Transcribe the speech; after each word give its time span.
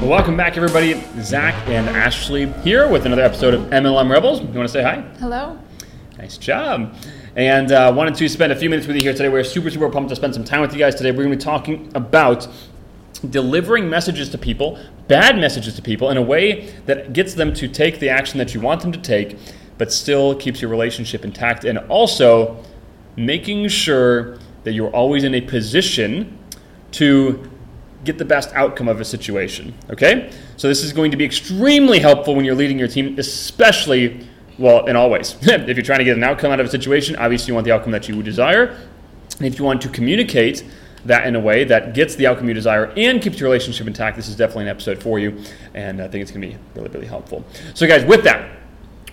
Well, 0.00 0.10
welcome 0.10 0.36
back, 0.36 0.58
everybody. 0.58 1.02
Zach 1.22 1.54
and 1.68 1.88
Ashley 1.88 2.52
here 2.62 2.86
with 2.86 3.06
another 3.06 3.22
episode 3.22 3.54
of 3.54 3.62
MLM 3.70 4.10
Rebels. 4.10 4.40
You 4.40 4.46
want 4.48 4.68
to 4.68 4.68
say 4.68 4.82
hi? 4.82 5.00
Hello. 5.18 5.58
Nice 6.18 6.36
job. 6.36 6.94
And 7.34 7.72
uh, 7.72 7.94
wanted 7.96 8.14
to 8.16 8.28
spend 8.28 8.52
a 8.52 8.56
few 8.56 8.68
minutes 8.68 8.86
with 8.86 8.96
you 8.96 9.02
here 9.02 9.14
today. 9.14 9.30
We're 9.30 9.42
super, 9.42 9.70
super 9.70 9.88
pumped 9.88 10.10
to 10.10 10.16
spend 10.16 10.34
some 10.34 10.44
time 10.44 10.60
with 10.60 10.74
you 10.74 10.78
guys 10.78 10.96
today. 10.96 11.12
We're 11.12 11.24
going 11.24 11.30
to 11.30 11.36
be 11.38 11.42
talking 11.42 11.90
about 11.94 12.46
delivering 13.30 13.88
messages 13.88 14.28
to 14.30 14.38
people, 14.38 14.78
bad 15.08 15.38
messages 15.38 15.74
to 15.76 15.82
people, 15.82 16.10
in 16.10 16.18
a 16.18 16.22
way 16.22 16.74
that 16.84 17.14
gets 17.14 17.32
them 17.32 17.54
to 17.54 17.66
take 17.66 17.98
the 17.98 18.10
action 18.10 18.36
that 18.36 18.52
you 18.52 18.60
want 18.60 18.82
them 18.82 18.92
to 18.92 19.00
take, 19.00 19.38
but 19.78 19.90
still 19.90 20.34
keeps 20.34 20.60
your 20.60 20.70
relationship 20.70 21.24
intact. 21.24 21.64
And 21.64 21.78
also 21.88 22.62
making 23.16 23.66
sure 23.68 24.38
that 24.64 24.74
you're 24.74 24.90
always 24.90 25.24
in 25.24 25.34
a 25.34 25.40
position 25.40 26.38
to 26.92 27.50
get 28.04 28.18
the 28.18 28.24
best 28.24 28.52
outcome 28.54 28.88
of 28.88 29.00
a 29.00 29.04
situation. 29.04 29.74
Okay? 29.90 30.32
So 30.56 30.68
this 30.68 30.82
is 30.82 30.92
going 30.92 31.10
to 31.10 31.16
be 31.16 31.24
extremely 31.24 31.98
helpful 31.98 32.34
when 32.34 32.44
you're 32.44 32.54
leading 32.54 32.78
your 32.78 32.88
team, 32.88 33.18
especially 33.18 34.26
well, 34.58 34.86
in 34.86 34.96
all 34.96 35.10
ways. 35.10 35.36
if 35.42 35.76
you're 35.76 35.84
trying 35.84 35.98
to 35.98 36.04
get 36.04 36.16
an 36.16 36.24
outcome 36.24 36.52
out 36.52 36.60
of 36.60 36.66
a 36.66 36.70
situation, 36.70 37.16
obviously 37.16 37.48
you 37.48 37.54
want 37.54 37.66
the 37.66 37.72
outcome 37.72 37.92
that 37.92 38.08
you 38.08 38.22
desire. 38.22 38.76
And 39.38 39.46
if 39.46 39.58
you 39.58 39.64
want 39.64 39.82
to 39.82 39.88
communicate 39.88 40.64
that 41.04 41.26
in 41.26 41.36
a 41.36 41.40
way 41.40 41.64
that 41.64 41.94
gets 41.94 42.16
the 42.16 42.26
outcome 42.26 42.48
you 42.48 42.54
desire 42.54 42.86
and 42.96 43.20
keeps 43.20 43.38
your 43.38 43.48
relationship 43.48 43.86
intact, 43.86 44.16
this 44.16 44.28
is 44.28 44.36
definitely 44.36 44.64
an 44.64 44.70
episode 44.70 45.02
for 45.02 45.18
you. 45.18 45.38
And 45.74 46.00
I 46.00 46.08
think 46.08 46.22
it's 46.22 46.30
going 46.30 46.42
to 46.42 46.48
be 46.48 46.58
really, 46.74 46.88
really 46.88 47.06
helpful. 47.06 47.44
So, 47.74 47.86
guys, 47.86 48.04
with 48.04 48.24
that, 48.24 48.50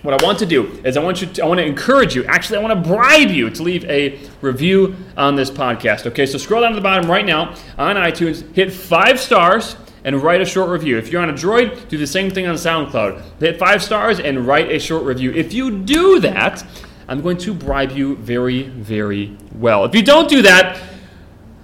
what 0.04 0.20
I 0.20 0.22
want 0.22 0.38
to 0.40 0.46
do 0.46 0.66
is 0.84 0.98
I 0.98 1.02
want 1.02 1.22
you 1.22 1.26
to, 1.28 1.42
I 1.42 1.46
want 1.46 1.60
to 1.60 1.64
encourage 1.64 2.14
you, 2.14 2.24
actually 2.26 2.58
I 2.58 2.62
want 2.62 2.74
to 2.74 2.88
bribe 2.88 3.30
you 3.30 3.48
to 3.48 3.62
leave 3.62 3.86
a 3.86 4.20
review 4.42 4.94
on 5.16 5.34
this 5.34 5.50
podcast. 5.50 6.06
Okay, 6.08 6.26
so 6.26 6.36
scroll 6.36 6.60
down 6.60 6.72
to 6.72 6.76
the 6.76 6.82
bottom 6.82 7.10
right 7.10 7.24
now 7.24 7.54
on 7.78 7.96
iTunes, 7.96 8.54
hit 8.54 8.70
five 8.70 9.18
stars 9.18 9.76
and 10.04 10.22
write 10.22 10.42
a 10.42 10.44
short 10.44 10.68
review. 10.68 10.98
If 10.98 11.10
you're 11.10 11.22
on 11.22 11.30
a 11.30 11.32
Droid, 11.32 11.88
do 11.88 11.96
the 11.96 12.06
same 12.06 12.30
thing 12.30 12.46
on 12.46 12.54
SoundCloud. 12.54 13.40
Hit 13.40 13.58
five 13.58 13.82
stars 13.82 14.20
and 14.20 14.46
write 14.46 14.70
a 14.70 14.78
short 14.78 15.04
review. 15.04 15.32
If 15.32 15.54
you 15.54 15.78
do 15.78 16.20
that, 16.20 16.62
I'm 17.08 17.22
going 17.22 17.38
to 17.38 17.54
bribe 17.54 17.92
you 17.92 18.16
very, 18.16 18.64
very 18.64 19.34
well. 19.54 19.86
If 19.86 19.94
you 19.94 20.02
don't 20.02 20.28
do 20.28 20.42
that, 20.42 20.82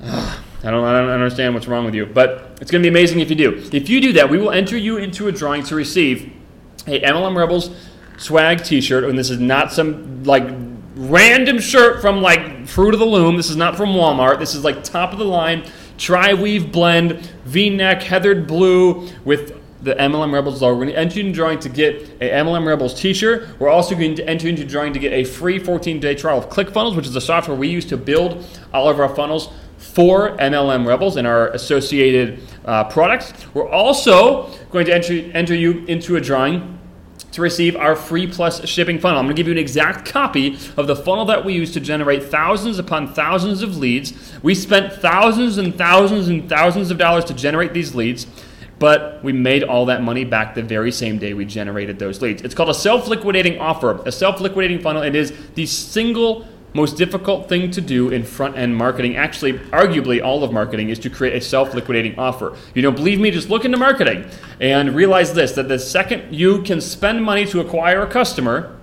I 0.03 0.71
don't, 0.71 0.83
I 0.83 0.93
don't 0.93 1.11
understand 1.11 1.53
what's 1.53 1.69
wrong 1.69 1.85
with 1.85 1.95
you, 1.95 2.07
but 2.07 2.57
it's 2.63 2.71
going 2.71 2.83
to 2.83 2.87
be 2.87 2.89
amazing 2.89 3.21
if 3.21 3.29
you 3.29 3.37
do. 3.37 3.69
If 3.71 3.91
you 3.91 4.01
do 4.01 4.15
that, 4.15 4.31
we 4.31 4.39
will 4.39 4.51
enter 4.51 4.79
you 4.79 4.97
into 4.97 5.29
a 5.29 5.33
drawing 5.33 5.63
to 5.65 5.75
receive 5.75 6.33
a 6.87 7.01
MLM 7.03 7.37
Rebels 7.37 7.71
swag 8.21 8.63
T-shirt, 8.63 9.05
and 9.05 9.19
this 9.19 9.31
is 9.31 9.41
not 9.41 9.73
some 9.73 10.23
like 10.25 10.45
random 10.95 11.59
shirt 11.59 12.03
from 12.03 12.21
like 12.21 12.69
Fruit 12.69 12.93
of 12.93 13.01
the 13.01 13.07
Loom. 13.07 13.37
This 13.37 13.49
is 13.49 13.57
not 13.57 13.77
from 13.77 13.91
Walmart. 13.91 14.39
This 14.39 14.55
is 14.55 14.63
like 14.63 14.85
top 14.85 15.13
of 15.13 15.19
the 15.19 15.25
line 15.25 15.65
tri-weave 15.97 16.73
blend 16.73 17.13
V-neck 17.45 18.03
heathered 18.03 18.47
blue 18.47 19.09
with 19.25 19.59
the 19.83 19.95
MLM 19.95 20.33
Rebels 20.33 20.61
logo. 20.61 20.75
We're 20.75 20.85
going 20.85 20.95
to 20.95 21.01
enter 21.01 21.21
into 21.21 21.33
drawing 21.33 21.59
to 21.61 21.69
get 21.69 22.03
a 22.21 22.31
MLM 22.31 22.67
Rebels 22.67 22.99
t-shirt. 22.99 23.59
We're 23.59 23.71
also 23.71 23.95
going 23.95 24.15
to 24.17 24.29
enter 24.29 24.49
into 24.49 24.65
drawing 24.65 24.93
to 24.93 24.99
get 24.99 25.13
a 25.13 25.25
free 25.25 25.59
14-day 25.59 26.17
trial 26.17 26.39
of 26.39 26.51
ClickFunnels, 26.51 26.97
which 26.97 27.07
is 27.07 27.15
the 27.15 27.21
software 27.21 27.57
we 27.57 27.69
use 27.69 27.87
to 27.87 27.97
build 27.97 28.45
all 28.75 28.89
of 28.89 29.01
our 29.01 29.15
funnels 29.15 29.51
for 29.79 30.37
MLM 30.37 30.87
Rebels 30.87 31.17
and 31.17 31.27
our 31.27 31.49
associated 31.49 32.41
uh, 32.67 32.85
products. 32.85 33.33
We're 33.55 33.69
also 33.69 34.51
going 34.71 34.85
to 34.87 34.95
enter, 34.95 35.15
enter 35.35 35.55
you 35.55 35.85
into 35.87 36.17
a 36.17 36.21
drawing 36.21 36.79
to 37.33 37.43
receive 37.43 37.77
our 37.77 37.95
free 37.95 38.27
plus 38.27 38.67
shipping 38.67 38.99
funnel. 38.99 39.19
I'm 39.19 39.27
going 39.27 39.37
to 39.37 39.41
give 39.41 39.47
you 39.47 39.53
an 39.53 39.59
exact 39.59 40.07
copy 40.07 40.59
of 40.77 40.87
the 40.87 40.97
funnel 40.97 41.25
that 41.27 41.45
we 41.45 41.53
use 41.55 41.73
to 41.73 41.81
generate 41.81 42.25
thousands 42.25 42.79
upon 42.79 43.13
thousands 43.13 43.63
of 43.63 43.77
leads. 43.77 44.13
We 44.43 44.55
spent 44.55 44.93
thousands 44.93 45.59
and 45.59 45.77
thousands 45.77 46.29
and 46.29 46.49
thousands 46.49 46.91
of 46.91 46.99
dollars 46.99 47.25
to 47.27 47.35
generate 47.35 47.73
these 47.73 47.95
leads, 47.95 48.27
but 48.79 49.23
we 49.23 49.33
made 49.33 49.63
all 49.63 49.87
that 49.87 50.03
money 50.03 50.25
back 50.25 50.55
the 50.55 50.63
very 50.63 50.91
same 50.91 51.19
day 51.19 51.35
we 51.35 51.45
generated 51.45 51.99
those 51.99 52.23
leads. 52.23 52.43
It's 52.43 52.55
called 52.55 52.71
a 52.71 52.75
self 52.75 53.07
liquidating 53.07 53.59
offer. 53.59 54.03
A 54.07 54.13
self 54.13 54.41
liquidating 54.41 54.81
funnel, 54.81 55.03
it 55.03 55.15
is 55.15 55.33
the 55.55 55.67
single 55.67 56.47
most 56.73 56.97
difficult 56.97 57.49
thing 57.49 57.71
to 57.73 57.81
do 57.81 58.11
in 58.11 58.23
front 58.23 58.57
end 58.57 58.77
marketing, 58.77 59.17
actually, 59.17 59.55
arguably 59.55 60.23
all 60.23 60.45
of 60.45 60.53
marketing, 60.53 60.89
is 60.89 60.99
to 61.01 61.11
create 61.11 61.35
a 61.35 61.41
self 61.41 61.75
liquidating 61.75 62.19
offer. 62.19 62.57
You 62.75 62.83
don't 62.83 62.95
believe 62.95 63.21
me? 63.21 63.31
Just 63.31 63.51
look 63.51 63.65
into 63.65 63.77
marketing 63.77 64.27
and 64.61 64.95
realize 64.95 65.35
this 65.35 65.53
that 65.53 65.69
the 65.69 65.79
second 65.79 66.33
you 66.35 66.63
can 66.63 66.81
spend 66.81 67.25
money 67.25 67.45
to 67.47 67.61
acquire 67.61 68.03
a 68.03 68.07
customer, 68.07 68.77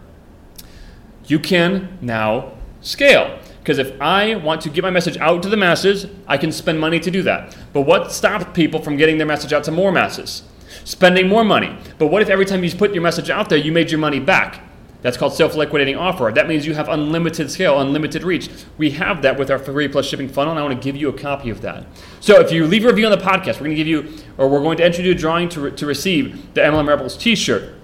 you 1.25 1.39
can 1.39 1.97
now 2.01 2.53
scale. 2.81 3.39
Because 3.59 3.79
if 3.79 3.99
I 4.01 4.35
want 4.35 4.61
to 4.61 4.69
get 4.69 4.81
my 4.81 4.89
message 4.89 5.17
out 5.17 5.43
to 5.43 5.49
the 5.49 5.57
masses, 5.57 6.05
I 6.25 6.37
can 6.37 6.53
spend 6.53 6.79
money 6.79 7.01
to 7.01 7.11
do 7.11 7.21
that. 7.23 7.55
But 7.73 7.81
what 7.81 8.13
stops 8.13 8.45
people 8.53 8.81
from 8.81 8.95
getting 8.95 9.17
their 9.17 9.27
message 9.27 9.51
out 9.51 9.65
to 9.65 9.71
more 9.71 9.91
masses? 9.91 10.43
Spending 10.85 11.27
more 11.27 11.43
money. 11.43 11.77
But 11.97 12.07
what 12.07 12.21
if 12.21 12.29
every 12.29 12.45
time 12.45 12.63
you 12.63 12.71
put 12.71 12.93
your 12.93 13.03
message 13.03 13.29
out 13.29 13.49
there, 13.49 13.57
you 13.57 13.73
made 13.73 13.91
your 13.91 13.99
money 13.99 14.21
back? 14.21 14.61
That's 15.01 15.15
called 15.15 15.33
self-liquidating 15.33 15.95
offer. 15.95 16.31
That 16.33 16.47
means 16.47 16.65
you 16.65 16.73
have 16.73 16.89
unlimited 16.89 17.51
scale, 17.51 17.79
unlimited 17.79 18.23
reach. 18.23 18.49
We 18.77 18.91
have 18.91 19.21
that 19.21 19.37
with 19.37 19.51
our 19.51 19.59
free 19.59 19.87
plus 19.87 20.07
shipping 20.07 20.27
funnel, 20.27 20.51
and 20.51 20.59
I 20.59 20.63
want 20.63 20.75
to 20.75 20.83
give 20.83 20.95
you 20.95 21.09
a 21.09 21.13
copy 21.13 21.49
of 21.49 21.61
that. 21.61 21.85
So 22.19 22.39
if 22.39 22.51
you 22.51 22.65
leave 22.65 22.83
a 22.83 22.87
review 22.87 23.05
on 23.05 23.11
the 23.11 23.23
podcast, 23.23 23.55
we're 23.55 23.67
going 23.67 23.71
to 23.71 23.75
give 23.75 23.87
you, 23.87 24.13
or 24.37 24.49
we're 24.49 24.61
going 24.61 24.77
to 24.77 24.83
enter 24.83 25.01
you 25.03 25.11
a 25.11 25.15
drawing 25.15 25.49
to, 25.49 25.61
re- 25.61 25.71
to 25.71 25.85
receive 25.85 26.53
the 26.55 26.61
MLM 26.61 26.87
Rebels 26.87 27.15
t-shirt, 27.15 27.75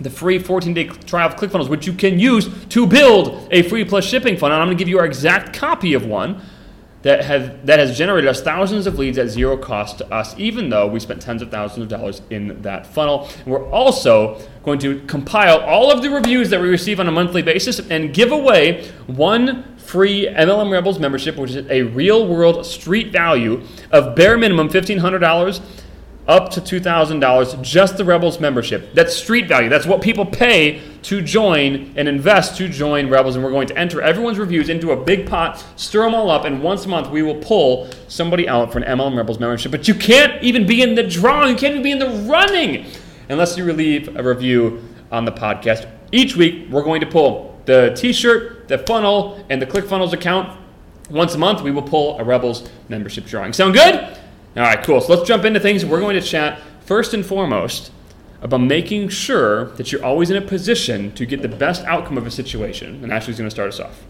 the 0.00 0.10
free 0.10 0.38
14-day 0.38 0.84
trial 1.06 1.28
of 1.28 1.36
ClickFunnels, 1.36 1.68
which 1.68 1.86
you 1.86 1.92
can 1.92 2.18
use 2.18 2.48
to 2.68 2.86
build 2.86 3.46
a 3.50 3.62
free 3.62 3.84
plus 3.84 4.04
shipping 4.04 4.36
funnel. 4.36 4.56
And 4.56 4.62
I'm 4.62 4.68
going 4.68 4.78
to 4.78 4.80
give 4.80 4.88
you 4.88 4.98
our 4.98 5.06
exact 5.06 5.54
copy 5.54 5.92
of 5.92 6.06
one 6.06 6.40
that 7.04 7.22
have 7.22 7.66
that 7.66 7.78
has 7.78 7.96
generated 7.96 8.28
us 8.28 8.40
thousands 8.40 8.86
of 8.86 8.98
leads 8.98 9.18
at 9.18 9.28
zero 9.28 9.56
cost 9.56 9.98
to 9.98 10.12
us, 10.12 10.34
even 10.38 10.70
though 10.70 10.86
we 10.86 10.98
spent 10.98 11.20
tens 11.20 11.42
of 11.42 11.50
thousands 11.50 11.82
of 11.82 11.88
dollars 11.88 12.22
in 12.30 12.60
that 12.62 12.86
funnel. 12.86 13.28
And 13.44 13.46
we're 13.46 13.70
also 13.70 14.40
going 14.64 14.78
to 14.80 15.00
compile 15.02 15.60
all 15.60 15.92
of 15.92 16.02
the 16.02 16.08
reviews 16.08 16.48
that 16.48 16.60
we 16.60 16.68
receive 16.68 16.98
on 16.98 17.06
a 17.06 17.12
monthly 17.12 17.42
basis 17.42 17.78
and 17.78 18.12
give 18.14 18.32
away 18.32 18.90
one 19.06 19.76
free 19.76 20.26
MLM 20.26 20.72
Rebels 20.72 20.98
membership, 20.98 21.36
which 21.36 21.50
is 21.50 21.66
a 21.68 21.82
real 21.82 22.26
world 22.26 22.64
street 22.64 23.12
value 23.12 23.62
of 23.92 24.16
bare 24.16 24.38
minimum 24.38 24.70
$1,500 24.70 25.60
up 26.26 26.50
to 26.52 26.60
$2,000, 26.62 27.62
just 27.62 27.98
the 27.98 28.04
Rebels 28.04 28.40
membership. 28.40 28.94
That's 28.94 29.14
street 29.14 29.46
value. 29.46 29.68
That's 29.68 29.84
what 29.84 30.00
people 30.00 30.24
pay 30.24 30.80
to 31.04 31.20
join 31.20 31.92
and 31.96 32.08
invest 32.08 32.56
to 32.56 32.68
join 32.68 33.10
Rebels. 33.10 33.36
And 33.36 33.44
we're 33.44 33.50
going 33.50 33.68
to 33.68 33.78
enter 33.78 34.00
everyone's 34.00 34.38
reviews 34.38 34.68
into 34.68 34.90
a 34.90 34.96
big 34.96 35.28
pot, 35.28 35.62
stir 35.76 36.02
them 36.04 36.14
all 36.14 36.30
up, 36.30 36.44
and 36.44 36.62
once 36.62 36.86
a 36.86 36.88
month 36.88 37.10
we 37.10 37.22
will 37.22 37.36
pull 37.36 37.88
somebody 38.08 38.48
out 38.48 38.72
for 38.72 38.78
an 38.78 38.98
MLM 38.98 39.16
Rebels 39.16 39.38
membership. 39.38 39.70
But 39.70 39.86
you 39.86 39.94
can't 39.94 40.42
even 40.42 40.66
be 40.66 40.82
in 40.82 40.94
the 40.94 41.02
drawing, 41.02 41.50
you 41.50 41.56
can't 41.56 41.72
even 41.72 41.82
be 41.82 41.92
in 41.92 41.98
the 41.98 42.08
running 42.30 42.86
unless 43.28 43.56
you 43.56 43.70
leave 43.72 44.16
a 44.16 44.22
review 44.22 44.82
on 45.12 45.24
the 45.24 45.32
podcast. 45.32 45.88
Each 46.10 46.36
week 46.36 46.68
we're 46.70 46.82
going 46.82 47.00
to 47.00 47.06
pull 47.06 47.60
the 47.66 47.94
T-shirt, 47.96 48.68
the 48.68 48.78
funnel, 48.78 49.44
and 49.50 49.60
the 49.60 49.66
ClickFunnels 49.66 50.12
account. 50.12 50.58
Once 51.10 51.34
a 51.34 51.38
month, 51.38 51.60
we 51.60 51.70
will 51.70 51.82
pull 51.82 52.18
a 52.18 52.24
Rebels 52.24 52.68
membership 52.88 53.26
drawing. 53.26 53.52
Sound 53.52 53.74
good? 53.74 53.94
All 54.56 54.62
right, 54.62 54.82
cool. 54.82 55.02
So 55.02 55.14
let's 55.14 55.28
jump 55.28 55.44
into 55.44 55.60
things. 55.60 55.84
We're 55.84 56.00
going 56.00 56.18
to 56.18 56.26
chat 56.26 56.60
first 56.86 57.12
and 57.12 57.24
foremost 57.24 57.90
about 58.44 58.60
making 58.60 59.08
sure 59.08 59.64
that 59.76 59.90
you're 59.90 60.04
always 60.04 60.30
in 60.30 60.36
a 60.36 60.46
position 60.46 61.10
to 61.12 61.24
get 61.24 61.40
the 61.40 61.48
best 61.48 61.82
outcome 61.86 62.18
of 62.18 62.26
a 62.26 62.30
situation. 62.30 63.02
And 63.02 63.10
Ashley's 63.10 63.38
going 63.38 63.48
to 63.48 63.50
start 63.50 63.68
us 63.68 63.80
off. 63.80 64.04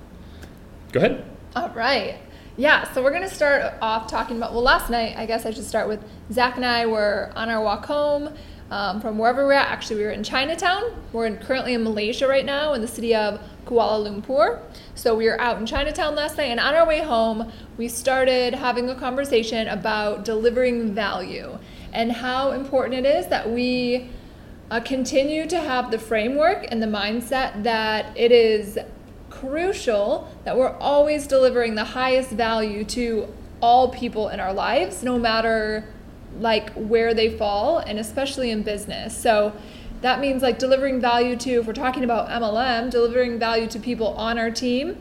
Go 0.90 0.98
ahead. 0.98 1.24
All 1.54 1.70
right. 1.70 2.16
Yeah, 2.56 2.92
so 2.92 3.02
we're 3.02 3.10
going 3.10 3.28
to 3.28 3.34
start 3.34 3.74
off 3.80 4.08
talking 4.08 4.36
about, 4.36 4.52
well, 4.52 4.62
last 4.62 4.90
night, 4.90 5.16
I 5.16 5.24
guess 5.24 5.46
I 5.46 5.52
should 5.52 5.64
start 5.64 5.86
with 5.86 6.04
Zach 6.32 6.56
and 6.56 6.64
I 6.64 6.84
were 6.86 7.32
on 7.36 7.48
our 7.48 7.62
walk 7.62 7.86
home 7.86 8.34
um, 8.70 9.00
from 9.00 9.18
wherever 9.18 9.46
we're 9.46 9.52
at. 9.52 9.68
Actually, 9.68 9.96
we 9.96 10.02
were 10.02 10.10
in 10.10 10.24
Chinatown. 10.24 10.82
We're 11.12 11.26
in, 11.26 11.36
currently 11.38 11.74
in 11.74 11.84
Malaysia 11.84 12.26
right 12.26 12.44
now, 12.44 12.74
in 12.74 12.80
the 12.80 12.88
city 12.88 13.14
of 13.14 13.40
Kuala 13.66 14.08
Lumpur. 14.08 14.60
So 14.96 15.14
we 15.14 15.26
were 15.26 15.40
out 15.40 15.58
in 15.58 15.66
Chinatown 15.66 16.16
last 16.16 16.36
night, 16.36 16.46
and 16.46 16.58
on 16.58 16.74
our 16.74 16.86
way 16.86 17.02
home, 17.02 17.52
we 17.76 17.86
started 17.86 18.54
having 18.54 18.90
a 18.90 18.96
conversation 18.96 19.68
about 19.68 20.24
delivering 20.24 20.92
value 20.92 21.56
and 21.92 22.10
how 22.10 22.50
important 22.50 23.06
it 23.06 23.08
is 23.08 23.28
that 23.28 23.48
we 23.48 24.10
uh, 24.70 24.80
continue 24.80 25.46
to 25.46 25.58
have 25.58 25.90
the 25.90 25.98
framework 25.98 26.66
and 26.70 26.82
the 26.82 26.86
mindset 26.86 27.62
that 27.62 28.16
it 28.16 28.32
is 28.32 28.78
crucial 29.30 30.28
that 30.44 30.56
we're 30.56 30.76
always 30.78 31.26
delivering 31.26 31.74
the 31.74 31.84
highest 31.84 32.30
value 32.30 32.84
to 32.84 33.28
all 33.60 33.88
people 33.88 34.28
in 34.28 34.40
our 34.40 34.52
lives, 34.52 35.02
no 35.02 35.18
matter 35.18 35.84
like 36.38 36.72
where 36.74 37.14
they 37.14 37.36
fall, 37.36 37.78
and 37.78 37.98
especially 37.98 38.50
in 38.50 38.62
business. 38.62 39.16
So 39.16 39.52
that 40.02 40.20
means 40.20 40.42
like 40.42 40.58
delivering 40.58 41.00
value 41.00 41.36
to, 41.36 41.60
if 41.60 41.66
we're 41.66 41.72
talking 41.72 42.04
about 42.04 42.28
MLM, 42.28 42.90
delivering 42.90 43.38
value 43.38 43.66
to 43.68 43.78
people 43.78 44.08
on 44.08 44.38
our 44.38 44.50
team, 44.50 44.96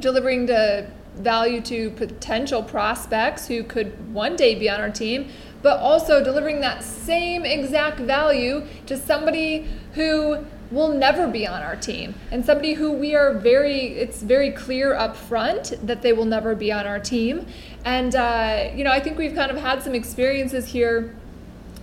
delivering 0.00 0.46
the 0.46 0.88
value 1.16 1.60
to 1.62 1.90
potential 1.90 2.62
prospects 2.62 3.46
who 3.48 3.62
could 3.62 4.12
one 4.12 4.36
day 4.36 4.54
be 4.54 4.68
on 4.68 4.80
our 4.80 4.90
team, 4.90 5.28
but 5.62 5.78
also 5.78 6.22
delivering 6.22 6.60
that 6.60 6.82
same 6.82 7.44
exact 7.44 7.98
value 7.98 8.62
to 8.86 8.96
somebody 8.96 9.66
who 9.94 10.44
will 10.70 10.88
never 10.88 11.28
be 11.28 11.46
on 11.46 11.62
our 11.62 11.76
team 11.76 12.12
and 12.32 12.44
somebody 12.44 12.74
who 12.74 12.90
we 12.90 13.14
are 13.14 13.32
very 13.34 13.86
it's 13.98 14.20
very 14.20 14.50
clear 14.50 14.94
up 14.94 15.16
front 15.16 15.74
that 15.86 16.02
they 16.02 16.12
will 16.12 16.24
never 16.24 16.56
be 16.56 16.72
on 16.72 16.86
our 16.86 16.98
team. 16.98 17.46
And 17.84 18.16
uh, 18.16 18.70
you 18.74 18.82
know 18.82 18.90
i 18.90 18.98
think 18.98 19.16
we've 19.16 19.34
kind 19.34 19.52
of 19.52 19.58
had 19.58 19.80
some 19.80 19.94
experiences 19.94 20.66
here 20.66 21.14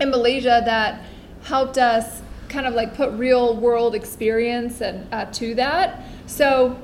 in 0.01 0.09
malaysia 0.09 0.61
that 0.65 1.01
helped 1.43 1.77
us 1.77 2.21
kind 2.53 2.67
of 2.67 2.75
like 2.75 2.95
put 2.95 3.11
real 3.13 3.57
world 3.57 3.95
experience 3.95 4.79
and 4.81 5.11
uh, 5.11 5.25
to 5.31 5.55
that. 5.55 6.03
So 6.27 6.79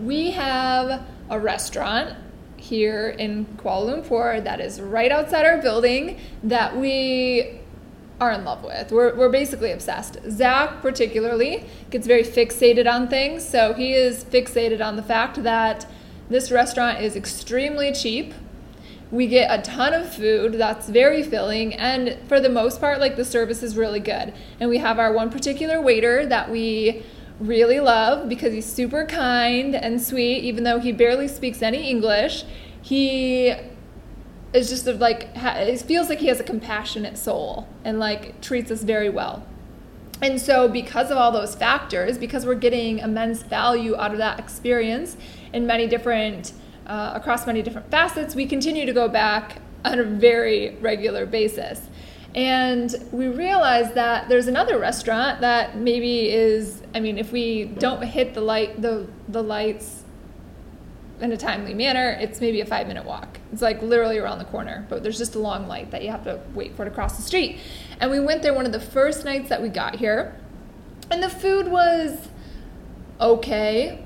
we 0.00 0.30
have 0.30 1.04
a 1.30 1.38
restaurant 1.38 2.16
here 2.56 3.10
in 3.10 3.46
Kuala 3.56 4.02
Lumpur 4.02 4.42
that 4.42 4.60
is 4.60 4.80
right 4.80 5.12
outside 5.12 5.46
our 5.46 5.58
building 5.62 6.18
that 6.42 6.76
we 6.76 7.60
are 8.20 8.32
in 8.32 8.44
love 8.44 8.64
with. 8.64 8.90
We're, 8.90 9.14
we're 9.14 9.28
basically 9.28 9.70
obsessed. 9.70 10.18
Zach, 10.28 10.82
particularly, 10.82 11.64
gets 11.90 12.06
very 12.06 12.24
fixated 12.24 12.90
on 12.90 13.08
things. 13.08 13.48
So 13.48 13.74
he 13.74 13.92
is 13.92 14.24
fixated 14.24 14.84
on 14.84 14.96
the 14.96 15.02
fact 15.02 15.42
that 15.44 15.86
this 16.28 16.50
restaurant 16.50 17.00
is 17.00 17.16
extremely 17.16 17.92
cheap. 17.92 18.34
We 19.10 19.26
get 19.26 19.56
a 19.56 19.62
ton 19.62 19.94
of 19.94 20.12
food 20.12 20.54
that's 20.54 20.88
very 20.88 21.22
filling, 21.22 21.72
and 21.74 22.18
for 22.28 22.40
the 22.40 22.50
most 22.50 22.78
part, 22.78 23.00
like 23.00 23.16
the 23.16 23.24
service 23.24 23.62
is 23.62 23.74
really 23.74 24.00
good. 24.00 24.34
And 24.60 24.68
we 24.68 24.78
have 24.78 24.98
our 24.98 25.12
one 25.12 25.30
particular 25.30 25.80
waiter 25.80 26.26
that 26.26 26.50
we 26.50 27.04
really 27.40 27.80
love 27.80 28.28
because 28.28 28.52
he's 28.52 28.66
super 28.66 29.04
kind 29.06 29.74
and 29.74 30.02
sweet, 30.02 30.42
even 30.44 30.64
though 30.64 30.78
he 30.78 30.92
barely 30.92 31.28
speaks 31.28 31.62
any 31.62 31.88
English. 31.88 32.44
He 32.82 33.54
is 34.52 34.68
just 34.68 34.86
like 34.86 35.28
it 35.34 35.80
feels 35.82 36.08
like 36.08 36.18
he 36.18 36.28
has 36.28 36.40
a 36.40 36.44
compassionate 36.44 37.18
soul 37.18 37.68
and 37.84 37.98
like 37.98 38.40
treats 38.40 38.70
us 38.70 38.82
very 38.82 39.10
well. 39.10 39.46
And 40.20 40.40
so, 40.40 40.68
because 40.68 41.10
of 41.10 41.16
all 41.16 41.30
those 41.30 41.54
factors, 41.54 42.18
because 42.18 42.44
we're 42.44 42.56
getting 42.56 42.98
immense 42.98 43.42
value 43.42 43.96
out 43.96 44.12
of 44.12 44.18
that 44.18 44.40
experience 44.40 45.16
in 45.52 45.66
many 45.66 45.86
different, 45.86 46.52
uh, 46.86 47.12
across 47.14 47.46
many 47.46 47.62
different 47.62 47.88
facets, 47.90 48.34
we 48.34 48.44
continue 48.44 48.84
to 48.84 48.92
go 48.92 49.08
back 49.08 49.58
on 49.84 50.00
a 50.00 50.04
very 50.04 50.76
regular 50.80 51.24
basis. 51.24 51.87
And 52.34 52.94
we 53.10 53.28
realized 53.28 53.94
that 53.94 54.28
there's 54.28 54.48
another 54.48 54.78
restaurant 54.78 55.40
that 55.40 55.76
maybe 55.76 56.30
is, 56.30 56.82
I 56.94 57.00
mean, 57.00 57.18
if 57.18 57.32
we 57.32 57.64
don't 57.64 58.02
hit 58.02 58.34
the 58.34 58.40
light, 58.40 58.80
the 58.80 59.08
the 59.28 59.42
lights 59.42 60.04
in 61.20 61.32
a 61.32 61.36
timely 61.36 61.74
manner, 61.74 62.16
it's 62.20 62.40
maybe 62.40 62.60
a 62.60 62.66
five 62.66 62.86
minute 62.86 63.04
walk. 63.04 63.38
It's 63.52 63.62
like 63.62 63.82
literally 63.82 64.18
around 64.18 64.38
the 64.38 64.44
corner, 64.44 64.86
but 64.88 65.02
there's 65.02 65.18
just 65.18 65.34
a 65.34 65.38
long 65.38 65.66
light 65.66 65.90
that 65.90 66.02
you 66.02 66.10
have 66.10 66.24
to 66.24 66.40
wait 66.54 66.76
for 66.76 66.84
to 66.84 66.90
cross 66.90 67.16
the 67.16 67.22
street. 67.22 67.58
And 68.00 68.10
we 68.10 68.20
went 68.20 68.42
there 68.42 68.54
one 68.54 68.66
of 68.66 68.72
the 68.72 68.80
first 68.80 69.24
nights 69.24 69.48
that 69.48 69.62
we 69.62 69.68
got 69.68 69.96
here, 69.96 70.36
and 71.10 71.22
the 71.22 71.30
food 71.30 71.68
was 71.68 72.28
okay. 73.20 74.04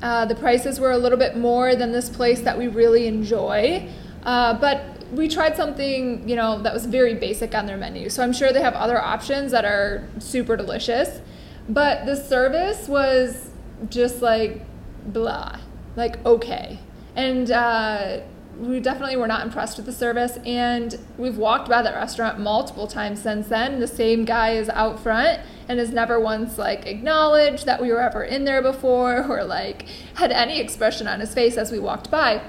Uh, 0.00 0.24
the 0.26 0.34
prices 0.34 0.78
were 0.78 0.92
a 0.92 0.98
little 0.98 1.18
bit 1.18 1.36
more 1.36 1.74
than 1.74 1.92
this 1.92 2.08
place 2.08 2.40
that 2.42 2.56
we 2.56 2.68
really 2.68 3.06
enjoy, 3.06 3.88
uh, 4.22 4.54
but 4.54 4.93
we 5.14 5.28
tried 5.28 5.56
something 5.56 6.28
you 6.28 6.36
know 6.36 6.62
that 6.62 6.72
was 6.74 6.86
very 6.86 7.14
basic 7.14 7.54
on 7.54 7.66
their 7.66 7.76
menu. 7.76 8.08
So 8.08 8.22
I'm 8.22 8.32
sure 8.32 8.52
they 8.52 8.62
have 8.62 8.74
other 8.74 9.00
options 9.00 9.52
that 9.52 9.64
are 9.64 10.08
super 10.18 10.56
delicious, 10.56 11.20
but 11.68 12.06
the 12.06 12.16
service 12.16 12.88
was 12.88 13.50
just 13.88 14.22
like 14.22 14.62
blah 15.06 15.58
like 15.96 16.24
okay. 16.24 16.78
And 17.16 17.50
uh, 17.50 18.20
we 18.58 18.80
definitely 18.80 19.16
were 19.16 19.26
not 19.26 19.44
impressed 19.44 19.76
with 19.76 19.86
the 19.86 19.92
service. 19.92 20.38
And 20.44 20.98
we've 21.16 21.36
walked 21.36 21.68
by 21.68 21.82
that 21.82 21.94
restaurant 21.94 22.38
multiple 22.38 22.86
times 22.86 23.22
since 23.22 23.48
then. 23.48 23.80
The 23.80 23.86
same 23.86 24.24
guy 24.24 24.50
is 24.52 24.68
out 24.70 25.00
front 25.00 25.40
and 25.68 25.78
has 25.78 25.90
never 25.90 26.20
once 26.20 26.58
like 26.58 26.86
acknowledged 26.86 27.66
that 27.66 27.80
we 27.80 27.90
were 27.90 28.00
ever 28.00 28.22
in 28.22 28.44
there 28.44 28.62
before 28.62 29.24
or 29.28 29.44
like 29.44 29.86
had 30.14 30.32
any 30.32 30.60
expression 30.60 31.06
on 31.06 31.20
his 31.20 31.34
face 31.34 31.56
as 31.56 31.70
we 31.72 31.78
walked 31.78 32.10
by. 32.10 32.42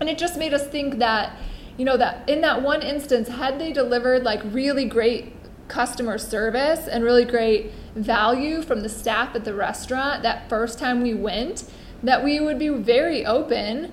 And 0.00 0.08
it 0.08 0.18
just 0.18 0.38
made 0.38 0.54
us 0.54 0.66
think 0.66 0.98
that, 0.98 1.36
you 1.78 1.84
know, 1.84 1.96
that 1.96 2.28
in 2.28 2.42
that 2.42 2.60
one 2.60 2.82
instance, 2.82 3.28
had 3.28 3.58
they 3.58 3.72
delivered 3.72 4.24
like 4.24 4.40
really 4.44 4.84
great 4.84 5.32
customer 5.68 6.18
service 6.18 6.88
and 6.88 7.04
really 7.04 7.24
great 7.24 7.72
value 7.94 8.62
from 8.62 8.80
the 8.80 8.88
staff 8.88 9.34
at 9.34 9.44
the 9.44 9.54
restaurant 9.54 10.22
that 10.22 10.48
first 10.48 10.78
time 10.78 11.02
we 11.02 11.14
went, 11.14 11.64
that 12.02 12.24
we 12.24 12.40
would 12.40 12.58
be 12.58 12.68
very 12.68 13.24
open 13.24 13.92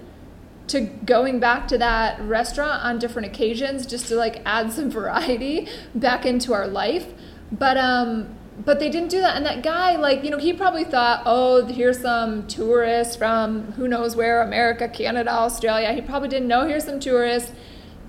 to 0.68 0.82
going 0.82 1.40
back 1.40 1.68
to 1.68 1.78
that 1.78 2.20
restaurant 2.22 2.84
on 2.84 2.98
different 2.98 3.28
occasions 3.28 3.86
just 3.86 4.08
to 4.08 4.16
like 4.16 4.42
add 4.46 4.72
some 4.74 4.90
variety 5.02 5.68
back 5.94 6.26
into 6.26 6.54
our 6.54 6.68
life. 6.68 7.14
But 7.52 7.78
um 7.78 8.36
but 8.58 8.80
they 8.80 8.90
didn't 8.90 9.10
do 9.10 9.20
that. 9.20 9.36
And 9.36 9.46
that 9.46 9.62
guy 9.62 9.96
like 9.96 10.24
you 10.24 10.32
know 10.32 10.40
he 10.40 10.54
probably 10.54 10.86
thought 10.86 11.22
oh 11.26 11.66
here's 11.66 12.00
some 12.00 12.48
tourists 12.48 13.16
from 13.16 13.74
who 13.74 13.88
knows 13.88 14.16
where 14.16 14.42
america 14.42 14.88
canada 14.88 15.32
australia. 15.32 15.94
He 15.94 16.02
probably 16.02 16.30
didn't 16.30 16.48
know 16.48 16.68
here's 16.68 16.86
some 16.86 17.00
tourists 17.00 17.52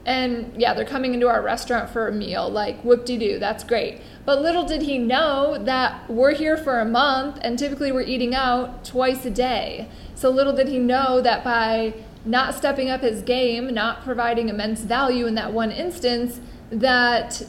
and 0.06 0.50
yeah 0.56 0.72
they're 0.72 0.86
coming 0.86 1.12
into 1.12 1.28
our 1.28 1.42
restaurant 1.42 1.90
for 1.90 2.08
a 2.08 2.12
meal 2.12 2.48
like 2.48 2.80
whoop-de-doo 2.82 3.38
that's 3.38 3.62
great 3.62 4.00
but 4.26 4.42
little 4.42 4.64
did 4.64 4.82
he 4.82 4.98
know 4.98 5.56
that 5.56 6.10
we're 6.10 6.34
here 6.34 6.56
for 6.56 6.80
a 6.80 6.84
month 6.84 7.38
and 7.42 7.56
typically 7.56 7.92
we're 7.92 8.02
eating 8.02 8.34
out 8.34 8.84
twice 8.84 9.24
a 9.24 9.30
day. 9.30 9.88
So 10.16 10.30
little 10.30 10.52
did 10.52 10.66
he 10.66 10.80
know 10.80 11.20
that 11.20 11.44
by 11.44 11.94
not 12.24 12.56
stepping 12.56 12.90
up 12.90 13.02
his 13.02 13.22
game, 13.22 13.72
not 13.72 14.02
providing 14.02 14.48
immense 14.48 14.80
value 14.80 15.26
in 15.26 15.36
that 15.36 15.52
one 15.52 15.70
instance, 15.70 16.40
that 16.70 17.46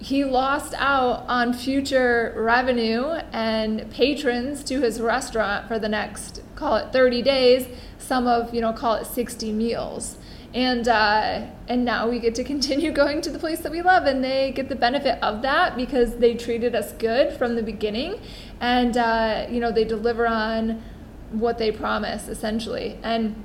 he 0.00 0.24
lost 0.24 0.74
out 0.76 1.24
on 1.28 1.52
future 1.52 2.34
revenue 2.36 3.04
and 3.32 3.88
patrons 3.92 4.64
to 4.64 4.80
his 4.80 5.00
restaurant 5.00 5.68
for 5.68 5.78
the 5.78 5.88
next 5.88 6.40
call 6.54 6.76
it 6.76 6.92
30 6.92 7.20
days 7.22 7.66
some 7.98 8.28
of 8.28 8.54
you 8.54 8.60
know 8.60 8.72
call 8.72 8.94
it 8.94 9.04
60 9.04 9.52
meals 9.52 10.16
and 10.58 10.88
uh, 10.88 11.46
and 11.68 11.84
now 11.84 12.08
we 12.08 12.18
get 12.18 12.34
to 12.34 12.42
continue 12.42 12.90
going 13.02 13.20
to 13.22 13.30
the 13.30 13.38
place 13.38 13.60
that 13.60 13.70
we 13.70 13.80
love 13.80 14.06
and 14.06 14.24
they 14.24 14.50
get 14.50 14.68
the 14.68 14.74
benefit 14.74 15.22
of 15.22 15.42
that 15.42 15.76
because 15.76 16.16
they 16.16 16.34
treated 16.34 16.74
us 16.74 16.90
good 16.92 17.32
from 17.38 17.54
the 17.54 17.62
beginning. 17.62 18.20
And 18.60 18.96
uh, 18.96 19.46
you 19.48 19.60
know 19.60 19.70
they 19.70 19.84
deliver 19.84 20.26
on 20.26 20.82
what 21.30 21.58
they 21.58 21.70
promise 21.70 22.26
essentially. 22.26 22.98
And 23.04 23.44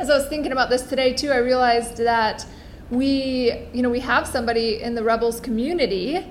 as 0.00 0.10
i 0.10 0.16
was 0.16 0.28
thinking 0.28 0.52
about 0.52 0.70
this 0.70 0.82
today 0.82 1.12
too 1.12 1.30
i 1.32 1.38
realized 1.38 1.96
that 1.96 2.46
we 2.88 3.68
you 3.72 3.82
know 3.82 3.90
we 3.90 3.98
have 3.98 4.28
somebody 4.28 4.80
in 4.80 4.94
the 4.94 5.02
rebels 5.02 5.40
community 5.40 6.24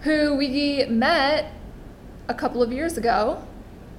who 0.00 0.34
we 0.34 0.84
met 0.86 1.52
a 2.28 2.34
couple 2.34 2.62
of 2.62 2.72
years 2.72 2.96
ago. 2.96 3.42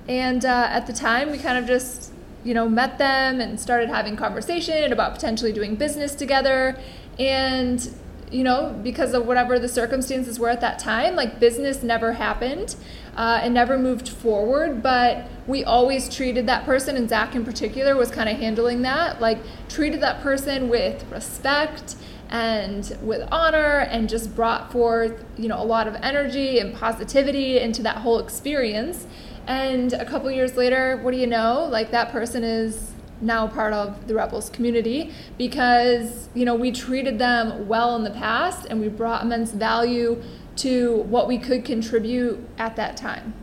And 0.07 0.43
uh, 0.43 0.67
at 0.69 0.87
the 0.87 0.93
time 0.93 1.31
we 1.31 1.37
kind 1.37 1.57
of 1.57 1.65
just 1.65 2.12
you 2.43 2.53
know, 2.53 2.67
met 2.67 2.97
them 2.97 3.39
and 3.39 3.59
started 3.59 3.89
having 3.89 4.15
conversation 4.15 4.91
about 4.91 5.13
potentially 5.13 5.51
doing 5.51 5.75
business 5.75 6.15
together. 6.15 6.77
And 7.19 7.93
you 8.33 8.43
know, 8.43 8.75
because 8.81 9.13
of 9.13 9.27
whatever 9.27 9.59
the 9.59 9.69
circumstances 9.69 10.39
were 10.39 10.50
at 10.50 10.59
that 10.62 10.79
time, 10.79 11.15
like 11.15 11.39
business 11.39 11.83
never 11.83 12.13
happened 12.13 12.75
uh, 13.15 13.39
and 13.43 13.53
never 13.53 13.77
moved 13.77 14.09
forward. 14.09 14.81
But 14.81 15.27
we 15.45 15.63
always 15.63 16.09
treated 16.13 16.47
that 16.47 16.65
person, 16.65 16.97
and 16.97 17.07
Zach 17.07 17.35
in 17.35 17.45
particular 17.45 17.95
was 17.95 18.09
kind 18.09 18.27
of 18.27 18.38
handling 18.38 18.81
that, 18.81 19.21
like 19.21 19.38
treated 19.69 20.01
that 20.01 20.21
person 20.21 20.67
with 20.67 21.05
respect 21.12 21.95
and 22.29 22.97
with 23.03 23.27
honor 23.31 23.81
and 23.91 24.09
just 24.09 24.35
brought 24.35 24.71
forth, 24.71 25.23
you 25.38 25.47
know, 25.47 25.62
a 25.62 25.63
lot 25.63 25.88
of 25.88 25.95
energy 26.01 26.57
and 26.57 26.73
positivity 26.73 27.59
into 27.59 27.83
that 27.83 27.97
whole 27.97 28.17
experience. 28.17 29.05
And 29.47 29.93
a 29.93 30.05
couple 30.05 30.31
years 30.31 30.55
later, 30.55 30.97
what 30.97 31.12
do 31.12 31.17
you 31.17 31.27
know? 31.27 31.67
Like 31.69 31.91
that 31.91 32.12
person 32.12 32.43
is 32.43 32.93
now 33.21 33.47
part 33.47 33.73
of 33.73 34.07
the 34.07 34.13
Rebels 34.13 34.50
community 34.50 35.13
because 35.38 36.29
you 36.33 36.45
know 36.45 36.55
we 36.55 36.71
treated 36.71 37.19
them 37.19 37.67
well 37.67 37.95
in 37.95 38.03
the 38.03 38.12
past 38.12 38.65
and 38.69 38.81
we 38.81 38.89
brought 38.89 39.23
immense 39.23 39.51
value 39.51 40.21
to 40.57 40.97
what 41.03 41.27
we 41.27 41.38
could 41.38 41.65
contribute 41.65 42.45
at 42.57 42.75
that 42.75 42.97
time. 42.97 43.33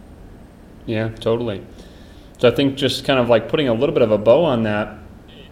Yeah, 0.86 1.08
totally. 1.08 1.64
So 2.38 2.48
I 2.48 2.54
think 2.54 2.76
just 2.76 3.04
kind 3.04 3.18
of 3.18 3.28
like 3.28 3.48
putting 3.48 3.68
a 3.68 3.74
little 3.74 3.94
bit 3.94 4.02
of 4.02 4.10
a 4.10 4.18
bow 4.18 4.44
on 4.44 4.62
that 4.64 4.98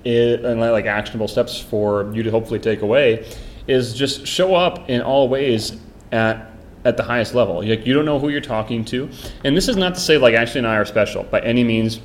and 0.04 0.60
like 0.60 0.86
actionable 0.86 1.28
steps 1.28 1.60
for 1.60 2.10
you 2.14 2.22
to 2.22 2.30
hopefully 2.30 2.58
take 2.58 2.82
away 2.82 3.28
is 3.66 3.92
just 3.92 4.26
show 4.26 4.54
up 4.54 4.88
in 4.88 5.02
all 5.02 5.28
ways 5.28 5.76
at 6.12 6.50
at 6.88 6.96
the 6.96 7.02
highest 7.02 7.34
level. 7.34 7.62
Like 7.62 7.86
you 7.86 7.94
don't 7.94 8.04
know 8.04 8.18
who 8.18 8.28
you're 8.30 8.40
talking 8.40 8.84
to, 8.86 9.08
and 9.44 9.56
this 9.56 9.68
is 9.68 9.76
not 9.76 9.94
to 9.94 10.00
say 10.00 10.18
like 10.18 10.34
Ashley 10.34 10.58
and 10.58 10.66
I 10.66 10.76
are 10.76 10.84
special 10.84 11.24
by 11.24 11.40
any 11.40 11.62
means 11.64 12.00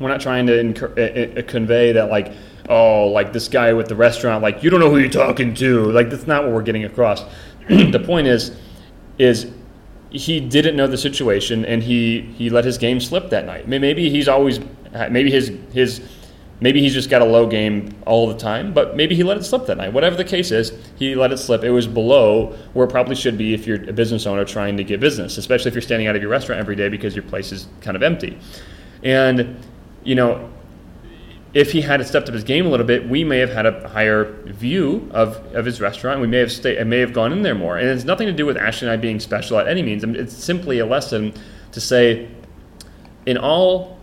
we're 0.00 0.08
not 0.08 0.20
trying 0.20 0.46
to 0.46 0.52
inc- 0.52 1.38
uh, 1.38 1.42
convey 1.42 1.92
that 1.92 2.10
like, 2.10 2.32
oh, 2.68 3.08
like 3.08 3.32
this 3.32 3.48
guy 3.48 3.72
with 3.72 3.86
the 3.86 3.94
restaurant, 3.94 4.42
like 4.42 4.62
you 4.62 4.70
don't 4.70 4.80
know 4.80 4.90
who 4.90 4.98
you're 4.98 5.10
talking 5.10 5.54
to. 5.56 5.84
Like 5.92 6.10
that's 6.10 6.26
not 6.26 6.44
what 6.44 6.52
we're 6.52 6.62
getting 6.62 6.84
across. 6.84 7.22
the 7.68 8.02
point 8.04 8.26
is, 8.26 8.56
is 9.18 9.52
he 10.10 10.40
didn't 10.40 10.74
know 10.74 10.86
the 10.86 10.98
situation 10.98 11.64
and 11.64 11.82
he 11.82 12.22
he 12.22 12.50
let 12.50 12.64
his 12.64 12.78
game 12.78 12.98
slip 12.98 13.30
that 13.30 13.44
night. 13.44 13.68
Maybe 13.68 14.10
he's 14.10 14.26
always 14.26 14.58
maybe 15.10 15.30
his 15.30 15.52
his 15.72 16.00
maybe 16.60 16.80
he's 16.80 16.92
just 16.92 17.10
got 17.10 17.22
a 17.22 17.24
low 17.24 17.46
game 17.46 17.94
all 18.06 18.26
the 18.26 18.36
time, 18.36 18.72
but 18.72 18.96
maybe 18.96 19.14
he 19.14 19.22
let 19.22 19.36
it 19.36 19.44
slip 19.44 19.66
that 19.66 19.76
night. 19.76 19.92
Whatever 19.92 20.16
the 20.16 20.24
case 20.24 20.50
is, 20.50 20.72
he 20.96 21.14
let 21.14 21.32
it 21.32 21.38
slip. 21.38 21.64
It 21.64 21.70
was 21.70 21.86
below 21.86 22.56
where 22.72 22.86
it 22.86 22.90
probably 22.90 23.16
should 23.16 23.38
be 23.38 23.54
if 23.54 23.66
you're 23.66 23.88
a 23.88 23.92
business 23.92 24.26
owner 24.26 24.44
trying 24.44 24.76
to 24.76 24.84
get 24.84 25.00
business, 25.00 25.38
especially 25.38 25.68
if 25.68 25.74
you're 25.74 25.82
standing 25.82 26.06
out 26.06 26.16
of 26.16 26.22
your 26.22 26.30
restaurant 26.30 26.60
every 26.60 26.76
day 26.76 26.88
because 26.88 27.14
your 27.14 27.24
place 27.24 27.52
is 27.52 27.66
kind 27.80 27.96
of 27.96 28.02
empty. 28.02 28.38
And 29.02 29.56
you 30.04 30.14
know, 30.14 30.50
if 31.52 31.72
he 31.72 31.80
had 31.80 32.04
stepped 32.06 32.28
up 32.28 32.34
his 32.34 32.44
game 32.44 32.66
a 32.66 32.68
little 32.68 32.86
bit, 32.86 33.08
we 33.08 33.24
may 33.24 33.38
have 33.38 33.50
had 33.50 33.66
a 33.66 33.88
higher 33.88 34.32
view 34.44 35.10
of, 35.12 35.36
of 35.54 35.64
his 35.64 35.80
restaurant. 35.80 36.20
We 36.20 36.28
may 36.28 36.38
have 36.38 36.52
stayed, 36.52 36.84
may 36.86 37.00
have 37.00 37.12
gone 37.12 37.32
in 37.32 37.42
there 37.42 37.56
more. 37.56 37.76
And 37.76 37.88
it's 37.88 38.04
nothing 38.04 38.26
to 38.28 38.32
do 38.32 38.46
with 38.46 38.56
Ashley 38.56 38.86
and 38.86 38.92
I 38.92 38.96
being 38.96 39.18
special 39.18 39.58
at 39.58 39.66
any 39.66 39.82
means. 39.82 40.04
I 40.04 40.06
mean, 40.06 40.20
it's 40.20 40.34
simply 40.34 40.78
a 40.78 40.86
lesson 40.86 41.34
to 41.72 41.80
say, 41.80 42.28
in 43.26 43.36
all 43.36 43.98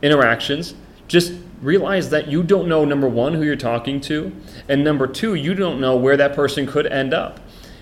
interactions, 0.00 0.74
just 1.06 1.34
realize 1.60 2.10
that 2.10 2.28
you 2.28 2.42
don't 2.42 2.68
know 2.68 2.84
number 2.84 3.08
one 3.08 3.34
who 3.34 3.42
you're 3.42 3.56
talking 3.56 4.00
to, 4.02 4.32
and 4.68 4.84
number 4.84 5.06
two, 5.06 5.34
you 5.34 5.54
don't 5.54 5.80
know 5.80 5.96
where 5.96 6.16
that 6.16 6.34
person 6.34 6.66
could 6.66 6.86
end 6.86 7.12
up. 7.12 7.40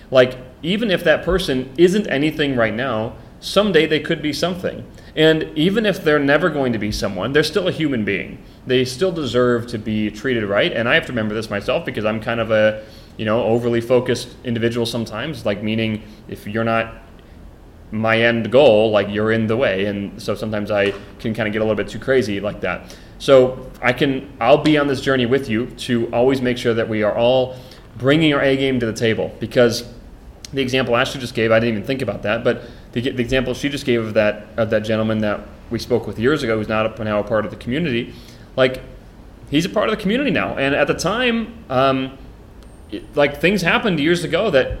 Like 0.09 0.37
even 0.63 0.89
if 0.91 1.03
that 1.03 1.23
person 1.23 1.71
isn't 1.77 2.07
anything 2.07 2.55
right 2.55 2.73
now, 2.73 3.13
someday 3.39 3.85
they 3.85 3.99
could 3.99 4.21
be 4.21 4.33
something. 4.33 4.85
And 5.15 5.51
even 5.57 5.85
if 5.85 6.03
they're 6.03 6.19
never 6.19 6.49
going 6.49 6.73
to 6.73 6.79
be 6.79 6.91
someone, 6.91 7.33
they're 7.33 7.43
still 7.43 7.67
a 7.67 7.71
human 7.71 8.05
being. 8.05 8.43
They 8.65 8.85
still 8.85 9.11
deserve 9.11 9.67
to 9.67 9.77
be 9.77 10.11
treated 10.11 10.43
right. 10.43 10.71
And 10.71 10.87
I 10.87 10.95
have 10.95 11.05
to 11.07 11.11
remember 11.11 11.33
this 11.33 11.49
myself 11.49 11.85
because 11.85 12.05
I'm 12.05 12.19
kind 12.19 12.39
of 12.39 12.51
a, 12.51 12.85
you 13.17 13.25
know, 13.25 13.43
overly 13.43 13.81
focused 13.81 14.35
individual 14.43 14.85
sometimes, 14.85 15.45
like 15.45 15.63
meaning 15.63 16.03
if 16.27 16.47
you're 16.47 16.63
not 16.63 16.95
my 17.91 18.21
end 18.21 18.51
goal, 18.51 18.91
like 18.91 19.07
you're 19.09 19.31
in 19.31 19.47
the 19.47 19.57
way. 19.57 19.85
And 19.85 20.21
so 20.21 20.35
sometimes 20.35 20.71
I 20.71 20.91
can 21.19 21.33
kind 21.33 21.47
of 21.47 21.53
get 21.53 21.59
a 21.59 21.65
little 21.65 21.75
bit 21.75 21.87
too 21.87 21.99
crazy 21.99 22.39
like 22.39 22.61
that. 22.61 22.95
So 23.19 23.71
I 23.81 23.93
can, 23.93 24.31
I'll 24.39 24.63
be 24.63 24.77
on 24.77 24.87
this 24.87 25.01
journey 25.01 25.25
with 25.25 25.49
you 25.49 25.67
to 25.67 26.07
always 26.13 26.41
make 26.41 26.57
sure 26.57 26.73
that 26.73 26.87
we 26.87 27.03
are 27.03 27.15
all 27.15 27.57
bringing 27.97 28.33
our 28.33 28.41
A 28.41 28.55
game 28.55 28.79
to 28.79 28.85
the 28.85 28.93
table 28.93 29.35
because 29.39 29.91
the 30.53 30.61
example 30.61 30.95
Ashley 30.95 31.19
just 31.19 31.33
gave, 31.33 31.51
I 31.51 31.59
didn't 31.59 31.75
even 31.75 31.87
think 31.87 32.01
about 32.01 32.23
that, 32.23 32.43
but 32.43 32.63
the, 32.91 33.01
the 33.01 33.21
example 33.21 33.53
she 33.53 33.69
just 33.69 33.85
gave 33.85 34.03
of 34.03 34.13
that 34.13 34.47
of 34.57 34.69
that 34.69 34.79
gentleman 34.79 35.19
that 35.19 35.41
we 35.69 35.79
spoke 35.79 36.07
with 36.07 36.17
years 36.19 36.43
ago, 36.43 36.57
who's 36.57 36.69
not 36.69 36.97
now 36.99 37.19
a 37.19 37.23
part 37.23 37.45
of 37.45 37.51
the 37.51 37.57
community, 37.57 38.13
like 38.55 38.81
he's 39.49 39.65
a 39.65 39.69
part 39.69 39.89
of 39.89 39.95
the 39.95 40.01
community 40.01 40.31
now. 40.31 40.57
And 40.57 40.73
at 40.73 40.87
the 40.87 40.93
time, 40.93 41.63
um, 41.69 42.17
it, 42.91 43.15
like 43.15 43.41
things 43.41 43.61
happened 43.61 43.99
years 43.99 44.23
ago 44.23 44.49
that 44.51 44.79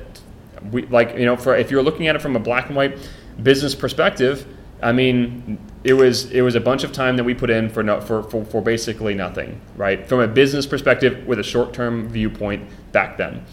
we 0.71 0.85
like 0.87 1.17
you 1.17 1.25
know 1.25 1.35
for 1.35 1.55
if 1.55 1.69
you're 1.69 1.83
looking 1.83 2.07
at 2.07 2.15
it 2.15 2.21
from 2.21 2.35
a 2.35 2.39
black 2.39 2.67
and 2.67 2.75
white 2.75 2.97
business 3.41 3.75
perspective, 3.75 4.47
I 4.81 4.91
mean 4.91 5.57
it 5.83 5.93
was 5.93 6.31
it 6.31 6.41
was 6.41 6.55
a 6.55 6.59
bunch 6.59 6.83
of 6.83 6.91
time 6.91 7.17
that 7.17 7.23
we 7.23 7.33
put 7.33 7.49
in 7.49 7.69
for 7.69 7.83
no, 7.83 8.01
for, 8.01 8.23
for, 8.23 8.43
for 8.45 8.61
basically 8.61 9.13
nothing, 9.13 9.61
right? 9.75 10.05
From 10.07 10.19
a 10.19 10.27
business 10.27 10.65
perspective 10.65 11.25
with 11.25 11.39
a 11.39 11.43
short 11.43 11.73
term 11.73 12.09
viewpoint 12.09 12.69
back 12.91 13.17
then. 13.17 13.45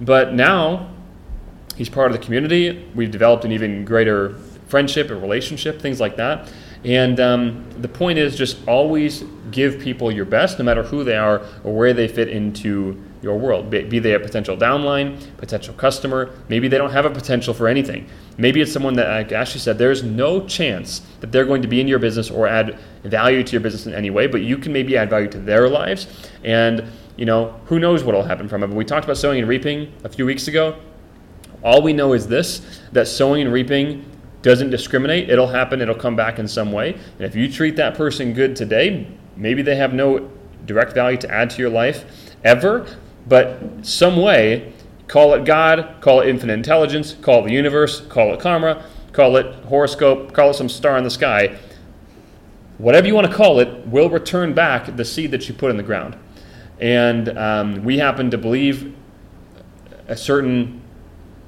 But 0.00 0.34
now 0.34 0.90
he's 1.76 1.88
part 1.88 2.12
of 2.12 2.18
the 2.18 2.24
community. 2.24 2.86
We've 2.94 3.10
developed 3.10 3.44
an 3.44 3.52
even 3.52 3.84
greater 3.84 4.36
friendship 4.66 5.10
and 5.10 5.20
relationship, 5.22 5.80
things 5.80 6.00
like 6.00 6.16
that. 6.16 6.52
And 6.84 7.18
um, 7.18 7.66
the 7.78 7.88
point 7.88 8.18
is 8.18 8.36
just 8.36 8.58
always 8.68 9.24
give 9.50 9.78
people 9.78 10.12
your 10.12 10.26
best, 10.26 10.58
no 10.58 10.64
matter 10.64 10.82
who 10.82 11.02
they 11.02 11.16
are 11.16 11.40
or 11.62 11.74
where 11.74 11.94
they 11.94 12.08
fit 12.08 12.28
into 12.28 13.02
your 13.24 13.38
world. 13.38 13.70
Be, 13.70 13.82
be, 13.82 13.98
they 13.98 14.12
a 14.12 14.20
potential 14.20 14.56
downline, 14.56 15.18
potential 15.38 15.74
customer, 15.74 16.30
maybe 16.48 16.68
they 16.68 16.78
don't 16.78 16.90
have 16.90 17.06
a 17.06 17.10
potential 17.10 17.54
for 17.54 17.66
anything. 17.66 18.06
Maybe 18.36 18.60
it's 18.60 18.72
someone 18.72 18.94
that, 18.94 19.08
like 19.08 19.32
Ashley 19.32 19.60
said, 19.60 19.78
there's 19.78 20.02
no 20.02 20.46
chance 20.46 21.00
that 21.20 21.32
they're 21.32 21.46
going 21.46 21.62
to 21.62 21.68
be 21.68 21.80
in 21.80 21.88
your 21.88 21.98
business 21.98 22.30
or 22.30 22.46
add 22.46 22.78
value 23.02 23.42
to 23.42 23.52
your 23.52 23.62
business 23.62 23.86
in 23.86 23.94
any 23.94 24.10
way, 24.10 24.26
but 24.26 24.42
you 24.42 24.58
can 24.58 24.72
maybe 24.72 24.96
add 24.96 25.08
value 25.10 25.28
to 25.28 25.38
their 25.38 25.68
lives. 25.68 26.06
And, 26.44 26.84
you 27.16 27.24
know, 27.24 27.58
who 27.64 27.78
knows 27.78 28.04
what 28.04 28.14
will 28.14 28.22
happen 28.22 28.48
from 28.48 28.62
it. 28.62 28.66
But 28.66 28.76
we 28.76 28.84
talked 28.84 29.04
about 29.04 29.16
sowing 29.16 29.40
and 29.40 29.48
reaping 29.48 29.92
a 30.04 30.08
few 30.08 30.26
weeks 30.26 30.46
ago. 30.46 30.76
All 31.62 31.80
we 31.80 31.94
know 31.94 32.12
is 32.12 32.28
this 32.28 32.80
that 32.92 33.08
sowing 33.08 33.40
and 33.40 33.52
reaping 33.52 34.04
doesn't 34.42 34.68
discriminate. 34.68 35.30
It'll 35.30 35.46
happen, 35.46 35.80
it'll 35.80 35.94
come 35.94 36.14
back 36.14 36.38
in 36.38 36.46
some 36.46 36.70
way. 36.70 36.92
And 36.92 37.22
if 37.22 37.34
you 37.34 37.50
treat 37.50 37.76
that 37.76 37.94
person 37.94 38.34
good 38.34 38.54
today, 38.54 39.06
maybe 39.36 39.62
they 39.62 39.76
have 39.76 39.94
no 39.94 40.30
direct 40.66 40.92
value 40.92 41.16
to 41.18 41.30
add 41.30 41.48
to 41.50 41.58
your 41.58 41.70
life 41.70 42.04
ever, 42.44 42.86
but 43.26 43.60
some 43.82 44.16
way, 44.16 44.72
call 45.08 45.34
it 45.34 45.44
God, 45.44 45.96
call 46.00 46.20
it 46.20 46.28
infinite 46.28 46.54
intelligence, 46.54 47.14
call 47.20 47.40
it 47.40 47.48
the 47.48 47.54
universe, 47.54 48.00
call 48.00 48.34
it 48.34 48.40
karma, 48.40 48.84
call 49.12 49.36
it 49.36 49.54
horoscope, 49.64 50.32
call 50.32 50.50
it 50.50 50.54
some 50.54 50.68
star 50.68 50.96
in 50.98 51.04
the 51.04 51.10
sky. 51.10 51.58
Whatever 52.78 53.06
you 53.06 53.14
want 53.14 53.26
to 53.26 53.32
call 53.32 53.60
it 53.60 53.86
will 53.86 54.10
return 54.10 54.52
back 54.52 54.96
the 54.96 55.04
seed 55.04 55.30
that 55.30 55.48
you 55.48 55.54
put 55.54 55.70
in 55.70 55.76
the 55.76 55.82
ground. 55.82 56.16
And 56.80 57.36
um, 57.38 57.84
we 57.84 57.98
happen 57.98 58.30
to 58.30 58.38
believe 58.38 58.94
a 60.08 60.16
certain 60.16 60.82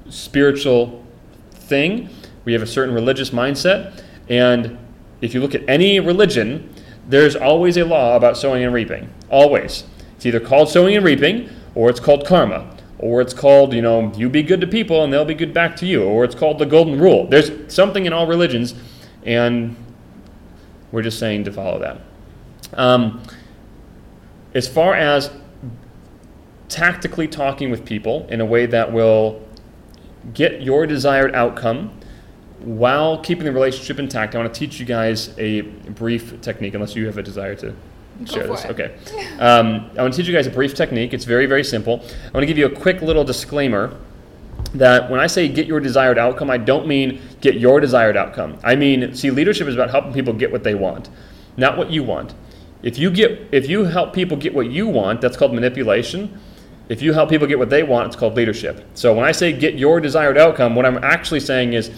spiritual 0.09 1.05
thing. 1.51 2.09
We 2.45 2.53
have 2.53 2.61
a 2.61 2.67
certain 2.67 2.95
religious 2.95 3.31
mindset. 3.31 4.03
And 4.29 4.77
if 5.21 5.33
you 5.33 5.41
look 5.41 5.53
at 5.53 5.67
any 5.67 5.99
religion, 5.99 6.73
there's 7.07 7.35
always 7.35 7.77
a 7.77 7.85
law 7.85 8.15
about 8.15 8.37
sowing 8.37 8.63
and 8.63 8.73
reaping. 8.73 9.09
Always. 9.29 9.83
It's 10.15 10.25
either 10.25 10.39
called 10.39 10.69
sowing 10.69 10.95
and 10.95 11.05
reaping, 11.05 11.49
or 11.77 11.91
it's 11.91 11.99
called 11.99 12.25
karma, 12.25 12.75
or 12.97 13.21
it's 13.21 13.35
called, 13.35 13.71
you 13.71 13.83
know, 13.83 14.11
you 14.15 14.27
be 14.27 14.41
good 14.41 14.59
to 14.59 14.65
people 14.65 15.03
and 15.03 15.13
they'll 15.13 15.23
be 15.23 15.35
good 15.35 15.53
back 15.53 15.75
to 15.75 15.85
you, 15.85 16.03
or 16.03 16.23
it's 16.23 16.33
called 16.33 16.57
the 16.57 16.65
golden 16.65 16.99
rule. 16.99 17.27
There's 17.27 17.51
something 17.71 18.07
in 18.07 18.13
all 18.13 18.25
religions, 18.25 18.73
and 19.23 19.75
we're 20.91 21.03
just 21.03 21.19
saying 21.19 21.43
to 21.43 21.51
follow 21.51 21.77
that. 21.77 22.01
Um, 22.73 23.21
as 24.55 24.67
far 24.67 24.95
as 24.95 25.29
tactically 26.67 27.27
talking 27.27 27.69
with 27.69 27.85
people 27.85 28.25
in 28.27 28.41
a 28.41 28.45
way 28.45 28.65
that 28.65 28.91
will 28.91 29.47
get 30.33 30.63
your 30.63 30.87
desired 30.87 31.35
outcome 31.35 31.91
while 32.59 33.19
keeping 33.19 33.45
the 33.45 33.51
relationship 33.51 33.99
intact. 33.99 34.33
I 34.33 34.39
want 34.39 34.51
to 34.51 34.59
teach 34.59 34.79
you 34.79 34.85
guys 34.87 35.31
a 35.37 35.61
brief 35.61 36.41
technique, 36.41 36.73
unless 36.73 36.95
you 36.95 37.05
have 37.05 37.19
a 37.19 37.23
desire 37.23 37.53
to 37.57 37.75
share 38.25 38.47
this. 38.47 38.65
It. 38.65 38.71
Okay. 38.71 38.95
Um, 39.39 39.89
I 39.97 40.01
want 40.01 40.13
to 40.13 40.17
teach 40.17 40.27
you 40.27 40.33
guys 40.33 40.47
a 40.47 40.51
brief 40.51 40.73
technique. 40.73 41.13
It's 41.13 41.25
very, 41.25 41.45
very 41.45 41.63
simple. 41.63 42.01
I 42.01 42.31
want 42.31 42.41
to 42.41 42.45
give 42.45 42.57
you 42.57 42.65
a 42.65 42.75
quick 42.75 43.01
little 43.01 43.23
disclaimer 43.23 43.97
that 44.73 45.09
when 45.09 45.19
I 45.19 45.27
say 45.27 45.47
get 45.47 45.67
your 45.67 45.79
desired 45.79 46.17
outcome, 46.17 46.49
I 46.49 46.57
don't 46.57 46.87
mean 46.87 47.21
get 47.41 47.55
your 47.55 47.79
desired 47.79 48.17
outcome. 48.17 48.57
I 48.63 48.75
mean, 48.75 49.13
see, 49.13 49.31
leadership 49.31 49.67
is 49.67 49.75
about 49.75 49.89
helping 49.89 50.13
people 50.13 50.33
get 50.33 50.51
what 50.51 50.63
they 50.63 50.75
want, 50.75 51.09
not 51.55 51.77
what 51.77 51.91
you 51.91 52.03
want. 52.03 52.33
If 52.83 52.97
you 52.97 53.09
get, 53.09 53.49
if 53.51 53.67
you 53.69 53.85
help 53.85 54.13
people 54.13 54.37
get 54.37 54.53
what 54.53 54.69
you 54.69 54.87
want, 54.87 55.21
that's 55.21 55.37
called 55.37 55.53
manipulation. 55.53 56.39
If 56.89 57.01
you 57.01 57.11
help 57.11 57.29
people 57.29 57.47
get 57.47 57.59
what 57.59 57.69
they 57.69 57.83
want, 57.83 58.07
it's 58.07 58.15
called 58.15 58.35
leadership. 58.35 58.85
So 58.93 59.13
when 59.13 59.25
I 59.25 59.31
say 59.31 59.51
get 59.51 59.75
your 59.75 59.99
desired 59.99 60.37
outcome, 60.37 60.75
what 60.75 60.85
I'm 60.85 61.03
actually 61.03 61.41
saying 61.41 61.73
is 61.73 61.91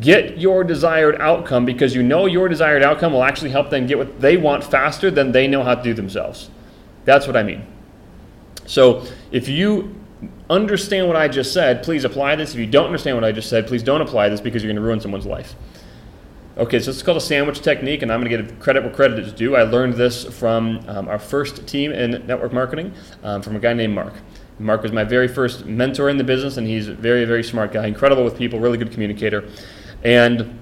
get 0.00 0.38
your 0.38 0.64
desired 0.64 1.20
outcome 1.20 1.64
because 1.64 1.94
you 1.94 2.02
know 2.02 2.26
your 2.26 2.48
desired 2.48 2.82
outcome 2.82 3.12
will 3.12 3.22
actually 3.22 3.50
help 3.50 3.70
them 3.70 3.86
get 3.86 3.98
what 3.98 4.20
they 4.20 4.36
want 4.36 4.64
faster 4.64 5.10
than 5.10 5.32
they 5.32 5.46
know 5.46 5.62
how 5.62 5.74
to 5.74 5.82
do 5.82 5.94
themselves. 5.94 6.50
That's 7.04 7.26
what 7.26 7.36
I 7.36 7.42
mean. 7.42 7.64
So 8.66 9.04
if 9.30 9.48
you 9.48 9.94
understand 10.50 11.06
what 11.06 11.16
I 11.16 11.28
just 11.28 11.52
said, 11.52 11.82
please 11.82 12.04
apply 12.04 12.36
this. 12.36 12.52
If 12.52 12.58
you 12.58 12.66
don't 12.66 12.86
understand 12.86 13.16
what 13.16 13.24
I 13.24 13.32
just 13.32 13.48
said, 13.48 13.66
please 13.66 13.82
don't 13.82 14.00
apply 14.00 14.28
this 14.28 14.40
because 14.40 14.62
you're 14.62 14.72
going 14.72 14.82
to 14.82 14.86
ruin 14.86 15.00
someone's 15.00 15.26
life. 15.26 15.54
Okay, 16.58 16.80
so 16.80 16.90
it's 16.90 17.02
called 17.02 17.18
a 17.18 17.20
sandwich 17.20 17.60
technique, 17.60 18.00
and 18.00 18.10
I'm 18.10 18.24
going 18.24 18.30
to 18.30 18.42
give 18.42 18.58
credit 18.60 18.82
where 18.82 18.92
credit 18.92 19.18
is 19.18 19.32
due. 19.32 19.56
I 19.56 19.62
learned 19.62 19.94
this 19.94 20.24
from 20.24 20.82
um, 20.88 21.06
our 21.06 21.18
first 21.18 21.66
team 21.68 21.92
in 21.92 22.26
network 22.26 22.52
marketing 22.52 22.94
um, 23.22 23.42
from 23.42 23.56
a 23.56 23.58
guy 23.58 23.74
named 23.74 23.94
Mark. 23.94 24.14
Mark 24.58 24.82
was 24.82 24.92
my 24.92 25.04
very 25.04 25.28
first 25.28 25.66
mentor 25.66 26.08
in 26.08 26.16
the 26.16 26.24
business, 26.24 26.56
and 26.56 26.66
he's 26.66 26.88
a 26.88 26.94
very, 26.94 27.24
very 27.24 27.44
smart 27.44 27.72
guy, 27.72 27.86
incredible 27.86 28.24
with 28.24 28.38
people, 28.38 28.58
really 28.58 28.78
good 28.78 28.90
communicator. 28.90 29.48
And 30.02 30.58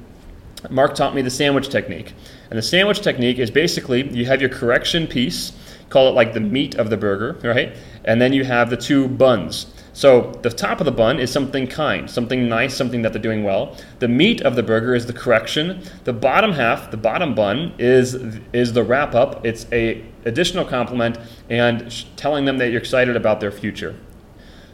Mark 0.70 0.94
taught 0.94 1.14
me 1.14 1.22
the 1.22 1.30
sandwich 1.30 1.68
technique. 1.68 2.14
And 2.50 2.58
the 2.58 2.62
sandwich 2.62 3.00
technique 3.00 3.38
is 3.38 3.50
basically 3.50 4.08
you 4.10 4.26
have 4.26 4.40
your 4.40 4.50
correction 4.50 5.06
piece, 5.06 5.52
call 5.90 6.08
it 6.08 6.12
like 6.12 6.32
the 6.32 6.40
meat 6.40 6.74
of 6.76 6.90
the 6.90 6.96
burger, 6.96 7.38
right? 7.46 7.76
And 8.04 8.20
then 8.20 8.32
you 8.32 8.44
have 8.44 8.70
the 8.70 8.76
two 8.76 9.08
buns. 9.08 9.66
So 9.94 10.32
the 10.42 10.50
top 10.50 10.80
of 10.80 10.86
the 10.86 10.92
bun 10.92 11.20
is 11.20 11.30
something 11.30 11.68
kind, 11.68 12.10
something 12.10 12.48
nice, 12.48 12.76
something 12.76 13.02
that 13.02 13.12
they're 13.12 13.22
doing 13.22 13.44
well. 13.44 13.76
The 14.00 14.08
meat 14.08 14.42
of 14.42 14.56
the 14.56 14.62
burger 14.62 14.92
is 14.92 15.06
the 15.06 15.12
correction. 15.12 15.82
The 16.02 16.12
bottom 16.12 16.52
half, 16.52 16.90
the 16.90 16.96
bottom 16.96 17.32
bun, 17.32 17.74
is 17.78 18.14
is 18.52 18.72
the 18.72 18.82
wrap 18.82 19.14
up. 19.14 19.46
It's 19.46 19.66
a 19.72 20.04
additional 20.24 20.64
compliment 20.64 21.18
and 21.48 21.92
sh- 21.92 22.06
telling 22.16 22.44
them 22.44 22.58
that 22.58 22.70
you're 22.70 22.80
excited 22.80 23.14
about 23.14 23.38
their 23.38 23.52
future. 23.52 23.94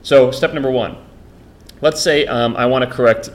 So 0.03 0.31
step 0.31 0.55
number 0.55 0.71
one. 0.71 0.97
Let's 1.83 2.01
say 2.01 2.25
um, 2.25 2.57
I 2.57 2.65
want 2.65 2.89
to 2.89 2.91
correct 2.91 3.29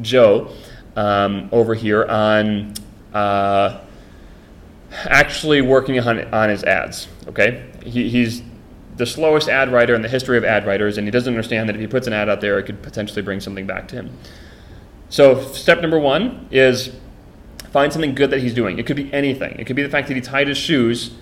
Joe 0.00 0.50
um, 0.96 1.50
over 1.52 1.74
here 1.74 2.06
on 2.06 2.72
uh, 3.12 3.80
actually 4.90 5.60
working 5.60 6.00
on 6.00 6.32
on 6.32 6.48
his 6.48 6.64
ads. 6.64 7.08
Okay, 7.28 7.70
he, 7.84 8.08
he's 8.08 8.42
the 8.96 9.06
slowest 9.06 9.48
ad 9.48 9.72
writer 9.72 9.94
in 9.94 10.02
the 10.02 10.08
history 10.08 10.38
of 10.38 10.44
ad 10.44 10.66
writers, 10.66 10.98
and 10.98 11.06
he 11.06 11.10
doesn't 11.10 11.32
understand 11.32 11.68
that 11.68 11.76
if 11.76 11.80
he 11.80 11.86
puts 11.86 12.06
an 12.06 12.12
ad 12.12 12.28
out 12.28 12.40
there, 12.40 12.58
it 12.58 12.64
could 12.64 12.82
potentially 12.82 13.22
bring 13.22 13.40
something 13.40 13.66
back 13.66 13.88
to 13.88 13.96
him. 13.96 14.16
So, 15.08 15.42
step 15.52 15.80
number 15.80 15.98
one 15.98 16.48
is 16.50 16.96
find 17.70 17.92
something 17.92 18.14
good 18.14 18.30
that 18.30 18.40
he's 18.40 18.54
doing. 18.54 18.78
It 18.78 18.86
could 18.86 18.96
be 18.96 19.12
anything. 19.12 19.56
It 19.58 19.66
could 19.66 19.76
be 19.76 19.82
the 19.82 19.88
fact 19.88 20.08
that 20.08 20.14
he 20.14 20.20
tied 20.20 20.48
his 20.48 20.58
shoes 20.58 21.14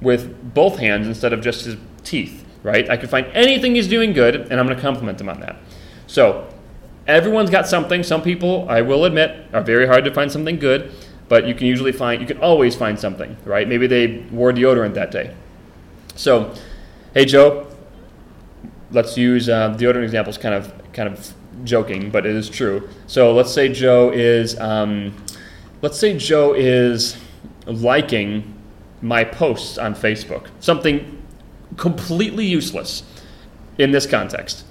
with 0.00 0.54
both 0.54 0.78
hands 0.78 1.06
instead 1.06 1.32
of 1.32 1.40
just 1.40 1.64
his 1.64 1.76
teeth, 2.04 2.44
right? 2.62 2.88
I 2.88 2.96
could 2.96 3.10
find 3.10 3.26
anything 3.34 3.74
he's 3.74 3.88
doing 3.88 4.12
good, 4.12 4.36
and 4.36 4.60
I'm 4.60 4.66
going 4.66 4.76
to 4.76 4.82
compliment 4.82 5.20
him 5.20 5.28
on 5.28 5.40
that. 5.40 5.56
So, 6.06 6.48
everyone's 7.06 7.50
got 7.50 7.66
something. 7.66 8.02
Some 8.02 8.22
people, 8.22 8.68
I 8.68 8.82
will 8.82 9.04
admit, 9.04 9.46
are 9.52 9.62
very 9.62 9.86
hard 9.86 10.04
to 10.04 10.14
find 10.14 10.30
something 10.30 10.58
good, 10.58 10.92
but 11.28 11.46
you 11.46 11.54
can 11.54 11.66
usually 11.66 11.92
find, 11.92 12.20
you 12.20 12.26
can 12.26 12.38
always 12.38 12.76
find 12.76 12.98
something, 12.98 13.36
right? 13.44 13.66
Maybe 13.68 13.86
they 13.86 14.18
wore 14.30 14.52
deodorant 14.52 14.94
that 14.94 15.10
day. 15.10 15.34
So, 16.14 16.54
Hey 17.16 17.24
Joe, 17.24 17.66
let's 18.90 19.16
use 19.16 19.48
uh, 19.48 19.70
deodorant 19.72 20.04
examples. 20.04 20.36
Kind 20.36 20.54
of, 20.54 20.70
kind 20.92 21.08
of 21.08 21.32
joking, 21.64 22.10
but 22.10 22.26
it 22.26 22.36
is 22.36 22.50
true. 22.50 22.90
So 23.06 23.32
let's 23.32 23.50
say 23.50 23.70
Joe 23.70 24.10
is, 24.10 24.60
um, 24.60 25.16
let's 25.80 25.98
say 25.98 26.18
Joe 26.18 26.52
is 26.52 27.16
liking 27.64 28.54
my 29.00 29.24
posts 29.24 29.78
on 29.78 29.94
Facebook. 29.94 30.48
Something 30.60 31.22
completely 31.78 32.44
useless 32.44 33.02
in 33.78 33.92
this 33.92 34.06
context. 34.06 34.66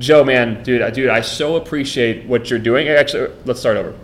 Joe, 0.00 0.24
man, 0.24 0.64
dude, 0.64 0.92
dude, 0.92 1.08
I 1.08 1.20
so 1.20 1.54
appreciate 1.54 2.26
what 2.26 2.50
you're 2.50 2.58
doing. 2.58 2.88
Actually, 2.88 3.32
let's 3.44 3.60
start 3.60 3.76
over. 3.76 3.96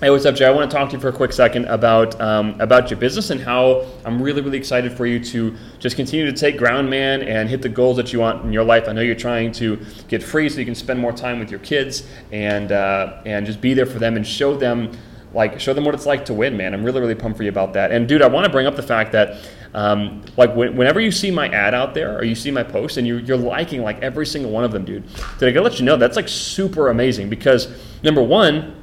Hey, 0.00 0.08
what's 0.08 0.24
up, 0.24 0.34
Jay? 0.34 0.46
I 0.46 0.50
want 0.50 0.70
to 0.70 0.74
talk 0.74 0.88
to 0.88 0.96
you 0.96 1.00
for 1.00 1.08
a 1.08 1.12
quick 1.12 1.30
second 1.30 1.66
about 1.66 2.18
um, 2.22 2.58
about 2.58 2.88
your 2.88 2.98
business 2.98 3.28
and 3.28 3.38
how 3.38 3.86
I'm 4.06 4.22
really, 4.22 4.40
really 4.40 4.56
excited 4.56 4.94
for 4.94 5.04
you 5.04 5.22
to 5.24 5.54
just 5.78 5.94
continue 5.94 6.24
to 6.24 6.32
take 6.32 6.56
ground, 6.56 6.88
man, 6.88 7.20
and 7.20 7.50
hit 7.50 7.60
the 7.60 7.68
goals 7.68 7.98
that 7.98 8.10
you 8.10 8.20
want 8.20 8.42
in 8.42 8.50
your 8.50 8.64
life. 8.64 8.88
I 8.88 8.94
know 8.94 9.02
you're 9.02 9.14
trying 9.14 9.52
to 9.52 9.78
get 10.08 10.22
free 10.22 10.48
so 10.48 10.58
you 10.58 10.64
can 10.64 10.74
spend 10.74 10.98
more 10.98 11.12
time 11.12 11.38
with 11.38 11.50
your 11.50 11.60
kids 11.60 12.06
and 12.32 12.72
uh, 12.72 13.20
and 13.26 13.44
just 13.44 13.60
be 13.60 13.74
there 13.74 13.84
for 13.84 13.98
them 13.98 14.16
and 14.16 14.26
show 14.26 14.56
them 14.56 14.90
like 15.34 15.60
show 15.60 15.74
them 15.74 15.84
what 15.84 15.94
it's 15.94 16.06
like 16.06 16.24
to 16.24 16.32
win, 16.32 16.56
man. 16.56 16.72
I'm 16.72 16.82
really, 16.82 17.00
really 17.02 17.14
pumped 17.14 17.36
for 17.36 17.42
you 17.42 17.50
about 17.50 17.74
that. 17.74 17.92
And 17.92 18.08
dude, 18.08 18.22
I 18.22 18.26
want 18.26 18.46
to 18.46 18.50
bring 18.50 18.66
up 18.66 18.76
the 18.76 18.82
fact 18.82 19.12
that 19.12 19.46
um, 19.74 20.22
like 20.38 20.56
whenever 20.56 21.00
you 21.00 21.12
see 21.12 21.30
my 21.30 21.50
ad 21.50 21.74
out 21.74 21.92
there 21.92 22.16
or 22.16 22.24
you 22.24 22.34
see 22.34 22.50
my 22.50 22.62
post 22.62 22.96
and 22.96 23.06
you, 23.06 23.18
you're 23.18 23.36
liking 23.36 23.82
like 23.82 23.98
every 24.00 24.24
single 24.24 24.50
one 24.50 24.64
of 24.64 24.72
them, 24.72 24.86
dude. 24.86 25.04
Did 25.38 25.50
I 25.50 25.52
gotta 25.52 25.64
let 25.64 25.78
you 25.78 25.84
know 25.84 25.98
that's 25.98 26.16
like 26.16 26.26
super 26.26 26.88
amazing 26.88 27.28
because 27.28 27.68
number 28.02 28.22
one 28.22 28.79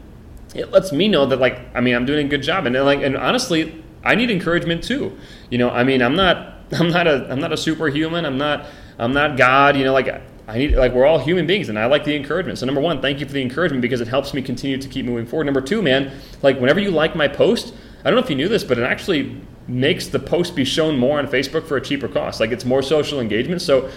it 0.57 0.71
lets 0.71 0.91
me 0.91 1.07
know 1.07 1.25
that 1.25 1.39
like 1.39 1.59
I 1.75 1.81
mean 1.81 1.95
I'm 1.95 2.05
doing 2.05 2.25
a 2.25 2.29
good 2.29 2.43
job 2.43 2.65
and 2.65 2.75
uh, 2.75 2.83
like 2.83 3.01
and 3.01 3.15
honestly 3.15 3.83
I 4.03 4.15
need 4.15 4.31
encouragement 4.31 4.83
too. 4.83 5.17
You 5.49 5.57
know, 5.57 5.69
I 5.69 5.83
mean 5.83 6.01
I'm 6.01 6.15
not 6.15 6.55
I'm 6.71 6.89
not 6.89 7.07
a 7.07 7.27
I'm 7.31 7.39
not 7.39 7.53
a 7.53 7.57
superhuman. 7.57 8.25
I'm 8.25 8.37
not 8.37 8.65
I'm 8.99 9.13
not 9.13 9.37
God. 9.37 9.77
You 9.77 9.83
know, 9.83 9.93
like 9.93 10.09
I 10.47 10.57
need 10.57 10.75
like 10.75 10.93
we're 10.93 11.05
all 11.05 11.19
human 11.19 11.45
beings 11.45 11.69
and 11.69 11.77
I 11.77 11.85
like 11.85 12.03
the 12.03 12.15
encouragement. 12.15 12.57
So 12.57 12.65
number 12.65 12.81
one, 12.81 13.01
thank 13.01 13.19
you 13.19 13.25
for 13.25 13.33
the 13.33 13.41
encouragement 13.41 13.81
because 13.81 14.01
it 14.01 14.07
helps 14.07 14.33
me 14.33 14.41
continue 14.41 14.77
to 14.77 14.87
keep 14.87 15.05
moving 15.05 15.25
forward. 15.25 15.45
Number 15.45 15.61
two, 15.61 15.81
man, 15.81 16.11
like 16.41 16.59
whenever 16.59 16.79
you 16.79 16.91
like 16.91 17.15
my 17.15 17.27
post, 17.27 17.73
I 17.99 18.09
don't 18.09 18.15
know 18.15 18.23
if 18.23 18.29
you 18.29 18.35
knew 18.35 18.47
this, 18.47 18.63
but 18.63 18.77
it 18.77 18.83
actually 18.83 19.41
makes 19.67 20.07
the 20.07 20.19
post 20.19 20.55
be 20.55 20.63
shown 20.63 20.97
more 20.97 21.19
on 21.19 21.27
Facebook 21.27 21.67
for 21.67 21.75
a 21.75 21.81
cheaper 21.81 22.07
cost. 22.07 22.39
Like 22.39 22.51
it's 22.51 22.63
more 22.63 22.81
social 22.81 23.19
engagement. 23.19 23.61
So 23.61 23.91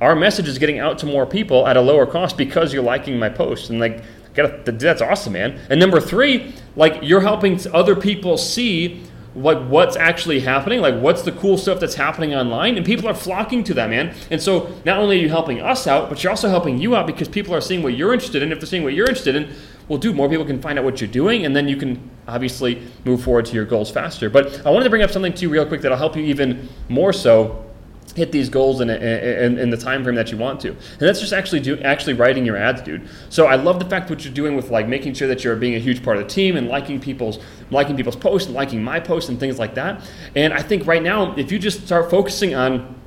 our 0.00 0.16
message 0.16 0.48
is 0.48 0.58
getting 0.58 0.80
out 0.80 0.98
to 0.98 1.06
more 1.06 1.24
people 1.24 1.68
at 1.68 1.76
a 1.76 1.80
lower 1.80 2.06
cost 2.06 2.36
because 2.36 2.72
you're 2.72 2.82
liking 2.82 3.18
my 3.20 3.28
post. 3.28 3.70
And 3.70 3.78
like 3.78 4.02
Gotta, 4.34 4.72
that's 4.72 5.02
awesome, 5.02 5.34
man. 5.34 5.58
And 5.68 5.78
number 5.78 6.00
three, 6.00 6.54
like 6.76 7.00
you're 7.02 7.20
helping 7.20 7.60
other 7.72 7.94
people 7.94 8.38
see 8.38 9.04
like 9.34 9.58
what's 9.68 9.96
actually 9.96 10.40
happening, 10.40 10.80
like 10.80 10.94
what's 11.00 11.22
the 11.22 11.32
cool 11.32 11.56
stuff 11.56 11.80
that's 11.80 11.94
happening 11.94 12.34
online, 12.34 12.76
and 12.76 12.84
people 12.84 13.08
are 13.08 13.14
flocking 13.14 13.64
to 13.64 13.74
that, 13.74 13.88
man. 13.88 14.14
And 14.30 14.40
so 14.40 14.74
not 14.84 14.98
only 14.98 15.18
are 15.18 15.22
you 15.22 15.28
helping 15.28 15.60
us 15.60 15.86
out, 15.86 16.08
but 16.08 16.22
you're 16.22 16.30
also 16.30 16.48
helping 16.48 16.78
you 16.78 16.94
out 16.94 17.06
because 17.06 17.28
people 17.28 17.54
are 17.54 17.60
seeing 17.60 17.82
what 17.82 17.94
you're 17.94 18.12
interested 18.12 18.42
in. 18.42 18.52
If 18.52 18.60
they're 18.60 18.66
seeing 18.66 18.84
what 18.84 18.94
you're 18.94 19.06
interested 19.06 19.34
in, 19.34 19.50
well, 19.88 19.98
dude, 19.98 20.16
more 20.16 20.28
people 20.28 20.44
can 20.44 20.60
find 20.60 20.78
out 20.78 20.84
what 20.84 21.00
you're 21.00 21.10
doing, 21.10 21.44
and 21.46 21.56
then 21.56 21.68
you 21.68 21.76
can 21.76 22.10
obviously 22.28 22.82
move 23.04 23.22
forward 23.22 23.46
to 23.46 23.54
your 23.54 23.64
goals 23.64 23.90
faster. 23.90 24.28
But 24.30 24.64
I 24.66 24.70
wanted 24.70 24.84
to 24.84 24.90
bring 24.90 25.02
up 25.02 25.10
something 25.10 25.32
to 25.32 25.42
you 25.42 25.48
real 25.48 25.66
quick 25.66 25.80
that'll 25.80 25.98
help 25.98 26.16
you 26.16 26.24
even 26.24 26.68
more 26.88 27.12
so 27.12 27.64
hit 28.14 28.32
these 28.32 28.48
goals 28.48 28.80
in, 28.80 28.90
in, 28.90 29.58
in, 29.58 29.70
the 29.70 29.76
time 29.76 30.04
frame 30.04 30.14
that 30.16 30.30
you 30.30 30.36
want 30.36 30.60
to. 30.60 30.68
And 30.68 31.00
that's 31.00 31.20
just 31.20 31.32
actually 31.32 31.60
do 31.60 31.78
actually 31.80 32.12
writing 32.12 32.44
your 32.44 32.56
ads 32.56 32.82
dude. 32.82 33.08
So 33.30 33.46
i 33.46 33.54
love 33.54 33.78
the 33.78 33.86
fact 33.86 34.10
what 34.10 34.24
you're 34.24 34.34
doing 34.34 34.54
with 34.54 34.70
like 34.70 34.86
making 34.86 35.14
sure 35.14 35.28
that 35.28 35.44
you're 35.44 35.56
being 35.56 35.74
a 35.74 35.78
huge 35.78 36.02
part 36.02 36.18
of 36.18 36.24
the 36.24 36.28
team 36.28 36.56
and 36.56 36.68
liking 36.68 37.00
people's 37.00 37.38
liking 37.70 37.96
people's 37.96 38.16
posts 38.16 38.46
and 38.46 38.54
liking 38.54 38.82
my 38.82 39.00
posts 39.00 39.30
and 39.30 39.40
things 39.40 39.58
like 39.58 39.74
that. 39.74 40.02
And 40.34 40.52
i 40.52 40.60
think 40.62 40.86
right 40.86 41.02
now 41.02 41.34
if 41.36 41.50
you 41.50 41.58
just 41.58 41.86
start 41.86 42.10
focusing 42.10 42.54
on 42.54 43.01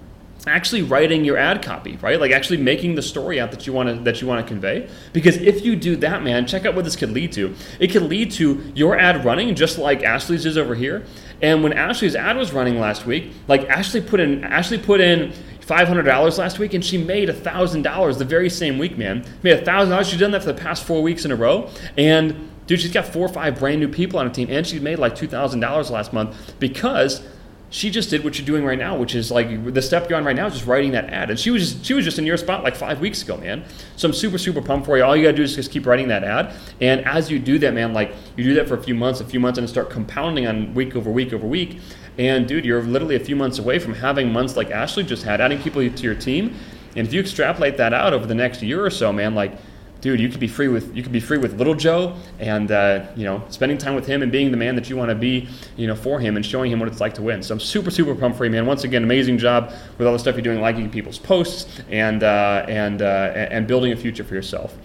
actually 0.47 0.81
writing 0.81 1.25
your 1.25 1.38
ad 1.38 1.62
copy, 1.63 1.97
right? 1.97 2.19
Like 2.19 2.31
actually 2.31 2.58
making 2.58 2.95
the 2.95 3.01
story 3.01 3.39
out 3.39 3.51
that 3.51 3.65
you 3.65 3.73
want 3.73 3.89
to 3.89 3.95
that 4.03 4.21
you 4.21 4.27
want 4.27 4.45
to 4.45 4.47
convey. 4.47 4.89
Because 5.13 5.38
if 5.38 5.65
you 5.65 5.75
do 5.75 5.95
that, 5.97 6.23
man, 6.23 6.45
check 6.47 6.65
out 6.65 6.75
what 6.75 6.86
this 6.86 6.95
could 6.95 7.12
lead 7.12 7.31
to. 7.34 7.55
It 7.79 7.91
could 7.91 8.03
lead 8.03 8.31
to 8.34 8.71
your 8.75 8.97
ad 8.97 9.25
running 9.25 9.53
just 9.55 9.77
like 9.77 10.03
Ashley's 10.03 10.45
is 10.45 10.58
over 10.58 10.75
here, 10.75 11.05
and 11.41 11.63
when 11.63 11.73
Ashley's 11.73 12.15
ad 12.15 12.38
was 12.38 12.53
running 12.53 12.79
last 12.79 13.05
week, 13.05 13.31
like 13.47 13.67
Ashley 13.69 14.01
put 14.01 14.19
in 14.19 14.43
Ashley 14.43 14.77
put 14.77 15.01
in 15.01 15.34
five 15.62 15.88
hundred 15.88 16.03
dollars 16.03 16.38
last 16.38 16.60
week, 16.60 16.73
and 16.73 16.86
she 16.86 16.97
made 16.97 17.36
thousand 17.43 17.81
dollars 17.81 18.17
the 18.17 18.25
very 18.25 18.49
same 18.49 18.77
week, 18.77 18.97
man. 18.97 19.25
Made 19.43 19.65
thousand 19.65 19.89
dollars. 19.89 20.08
She's 20.08 20.19
done 20.19 20.31
that 20.31 20.41
for 20.41 20.51
the 20.51 20.62
past 20.62 20.84
four 20.84 21.01
weeks 21.01 21.25
in 21.25 21.31
a 21.31 21.36
row, 21.36 21.69
and 21.97 22.49
dude, 22.67 22.79
she's 22.79 22.93
got 22.93 23.05
four 23.05 23.25
or 23.25 23.29
five 23.29 23.60
brand 23.60 23.79
new 23.79 23.88
people 23.88 24.19
on 24.19 24.27
her 24.27 24.34
team, 24.34 24.47
and 24.49 24.65
she's 24.65 24.81
made 24.81 24.99
like 24.99 25.15
two 25.15 25.27
thousand 25.27 25.60
dollars 25.60 25.89
last 25.89 26.13
month 26.13 26.55
because 26.60 27.25
she 27.69 27.89
just 27.89 28.10
did 28.10 28.23
what 28.23 28.38
you're 28.38 28.45
doing 28.45 28.63
right 28.63 28.78
now, 28.78 28.97
which 28.97 29.15
is 29.15 29.32
like 29.32 29.73
the 29.73 29.82
step 29.82 30.10
you're 30.10 30.17
on 30.17 30.23
right 30.23 30.36
now 30.36 30.47
is 30.47 30.54
just 30.54 30.65
writing 30.65 30.91
that 30.91 31.06
ad. 31.06 31.30
And 31.30 31.39
she 31.39 31.51
was 31.51 31.73
just, 31.73 31.86
she 31.86 31.93
was 31.93 32.06
just 32.06 32.19
in 32.19 32.25
your 32.25 32.38
spot 32.38 32.63
like 32.63 32.75
five 32.75 32.99
weeks 32.99 33.21
ago, 33.21 33.38
man. 33.38 33.65
So 33.95 34.08
I'm 34.08 34.13
super 34.13 34.38
super 34.38 34.62
pumped 34.62 34.86
for 34.86 34.97
you. 34.97 35.04
All 35.04 35.15
you 35.15 35.23
gotta 35.23 35.38
do 35.38 35.43
is 35.43 35.56
just 35.56 35.71
keep 35.71 35.86
writing 35.86 36.08
that 36.10 36.23
ad, 36.23 36.54
and 36.82 37.06
as 37.06 37.30
you 37.30 37.39
do 37.39 37.60
that, 37.60 37.73
man, 37.73 37.93
like 37.93 38.13
you 38.38 38.43
do 38.43 38.54
that 38.56 38.67
for 38.67 38.75
a 38.75 38.84
few 38.84 38.95
months, 38.95 39.19
a 39.19 39.25
few 39.25 39.39
months, 39.39 39.60
and 39.60 39.69
start 39.69 39.89
compounding 39.89 40.47
on 40.47 40.73
week 40.73 40.95
over 40.95 41.12
week 41.12 41.34
over 41.34 41.45
week. 41.45 41.80
And 42.17 42.47
dude, 42.47 42.63
you're 42.63 42.82
literally 42.82 43.15
a 43.15 43.19
few 43.19 43.36
months 43.36 43.60
away 43.60 43.80
from 43.80 43.93
having 43.93 44.32
months 44.32 44.56
like 44.56 44.71
Ashley 44.71 45.04
just 45.04 45.23
had, 45.23 45.41
adding 45.41 45.62
people 45.62 45.88
to 45.88 46.04
your 46.04 46.15
team. 46.15 46.56
And 46.95 47.06
if 47.06 47.13
you 47.13 47.19
extrapolate 47.19 47.75
that 47.78 47.93
out 47.93 48.13
over 48.13 48.25
the 48.25 48.36
next 48.36 48.62
year 48.62 48.86
or 48.86 48.89
so, 48.89 49.12
man, 49.12 49.36
like 49.36 49.58
dude, 50.06 50.20
you 50.20 50.30
could 50.30 50.39
be 50.39 50.48
free 50.48 50.68
with 50.68 50.96
you 50.96 51.02
could 51.02 51.12
be 51.12 51.20
free 51.20 51.39
with 51.39 51.58
little 51.58 51.74
Joe, 51.74 52.15
and 52.38 52.72
uh, 52.72 53.08
you 53.15 53.24
know, 53.24 53.44
spending 53.50 53.76
time 53.76 53.96
with 53.96 54.06
him 54.06 54.22
and 54.22 54.32
being 54.32 54.52
the 54.52 54.58
man 54.58 54.76
that 54.76 54.88
you 54.88 54.96
want 54.96 55.10
to 55.10 55.15
be, 55.15 55.50
you 55.78 55.88
know, 55.88 55.96
for 55.96 56.20
him 56.20 56.36
and 56.36 56.46
showing 56.46 56.72
him 56.72 56.80
what 56.80 56.88
it's 56.88 57.02
like 57.02 57.15
to 57.15 57.24
win. 57.24 57.41
So 57.41 57.56
I'm 57.56 57.60
super 57.60 57.89
super 57.89 58.13
pumped 58.13 58.38
for 58.38 58.46
you, 58.46 58.52
man. 58.52 58.68
Once 58.68 58.84
again, 58.84 59.04
amazing 59.04 59.39
job 59.39 59.74
with 59.98 60.06
all 60.06 60.13
the 60.13 60.20
stuff 60.20 60.36
you're 60.36 60.44
doing, 60.44 60.62
liking 60.62 60.91
people's 60.91 61.18
posts 61.18 61.82
and 61.89 62.22
uh, 62.22 62.68
and 62.68 63.02
uh, 63.02 63.34
and 63.50 63.65
building 63.65 63.94
a 63.94 63.96
future 63.96 64.24
for 64.24 64.36
yourself. 64.36 64.78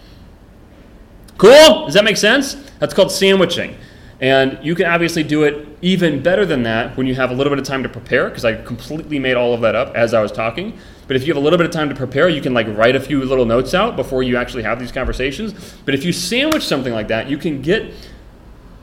Cool? 1.37 1.85
Does 1.85 1.95
that 1.95 2.05
make 2.05 2.17
sense? 2.17 2.55
That's 2.79 2.95
called 2.95 3.13
sandwiching. 3.13 3.77
And 4.21 4.59
you 4.63 4.75
can 4.75 4.87
obviously 4.87 5.23
do 5.23 5.45
it 5.45 5.67
even 5.81 6.23
better 6.23 6.45
than 6.45 6.63
that 6.65 6.95
when 6.97 7.07
you 7.07 7.15
have 7.15 7.31
a 7.31 7.35
little 7.35 7.51
bit 7.51 7.59
of 7.59 7.65
time 7.65 7.83
to 7.83 7.89
prepare, 7.89 8.29
because 8.29 8.45
I 8.45 8.61
completely 8.63 9.19
made 9.19 9.35
all 9.35 9.55
of 9.55 9.63
that 9.63 9.75
up 9.75 9.95
as 9.95 10.13
I 10.13 10.21
was 10.21 10.31
talking. 10.31 10.79
But 11.07 11.17
if 11.17 11.27
you 11.27 11.33
have 11.33 11.43
a 11.43 11.45
little 11.45 11.57
bit 11.57 11.67
of 11.67 11.73
time 11.73 11.89
to 11.89 11.95
prepare, 11.95 12.29
you 12.29 12.43
can 12.43 12.53
like 12.53 12.67
write 12.69 12.95
a 12.95 13.01
few 13.01 13.25
little 13.25 13.47
notes 13.47 13.73
out 13.73 13.97
before 13.97 14.23
you 14.23 14.37
actually 14.37 14.63
have 14.63 14.79
these 14.79 14.93
conversations. 14.93 15.75
But 15.87 15.95
if 15.95 16.05
you 16.05 16.13
sandwich 16.13 16.65
something 16.65 16.93
like 16.93 17.09
that, 17.09 17.31
you 17.31 17.39
can 17.39 17.63
get 17.63 17.93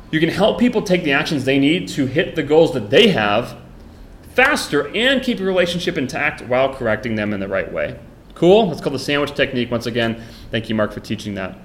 you 0.09 0.19
can 0.19 0.29
help 0.29 0.57
people 0.57 0.81
take 0.81 1.03
the 1.03 1.11
actions 1.11 1.43
they 1.43 1.59
need 1.59 1.89
to 1.89 2.05
hit 2.05 2.35
the 2.35 2.43
goals 2.43 2.73
that 2.73 2.89
they 2.89 3.09
have 3.09 3.57
faster 4.33 4.87
and 4.95 5.21
keep 5.21 5.37
your 5.37 5.47
relationship 5.47 5.97
intact 5.97 6.41
while 6.41 6.73
correcting 6.73 7.15
them 7.15 7.33
in 7.33 7.39
the 7.39 7.47
right 7.47 7.71
way. 7.71 7.99
Cool. 8.33 8.71
It's 8.71 8.79
called 8.79 8.95
the 8.95 8.99
sandwich 8.99 9.33
technique. 9.33 9.69
Once 9.69 9.85
again, 9.85 10.23
thank 10.49 10.69
you, 10.69 10.75
Mark, 10.75 10.93
for 10.93 11.01
teaching 11.01 11.35
that. 11.35 11.57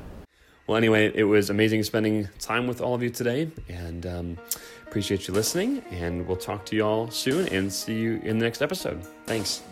Well, 0.66 0.76
anyway, 0.76 1.10
it 1.14 1.24
was 1.24 1.50
amazing 1.50 1.82
spending 1.82 2.28
time 2.38 2.66
with 2.66 2.80
all 2.80 2.94
of 2.94 3.02
you 3.02 3.10
today, 3.10 3.50
and 3.68 4.06
um, 4.06 4.38
appreciate 4.86 5.26
you 5.26 5.34
listening. 5.34 5.82
And 5.90 6.26
we'll 6.26 6.36
talk 6.36 6.64
to 6.66 6.76
you 6.76 6.84
all 6.84 7.10
soon, 7.10 7.48
and 7.48 7.72
see 7.72 7.94
you 7.94 8.20
in 8.22 8.38
the 8.38 8.44
next 8.44 8.62
episode. 8.62 9.02
Thanks. 9.26 9.62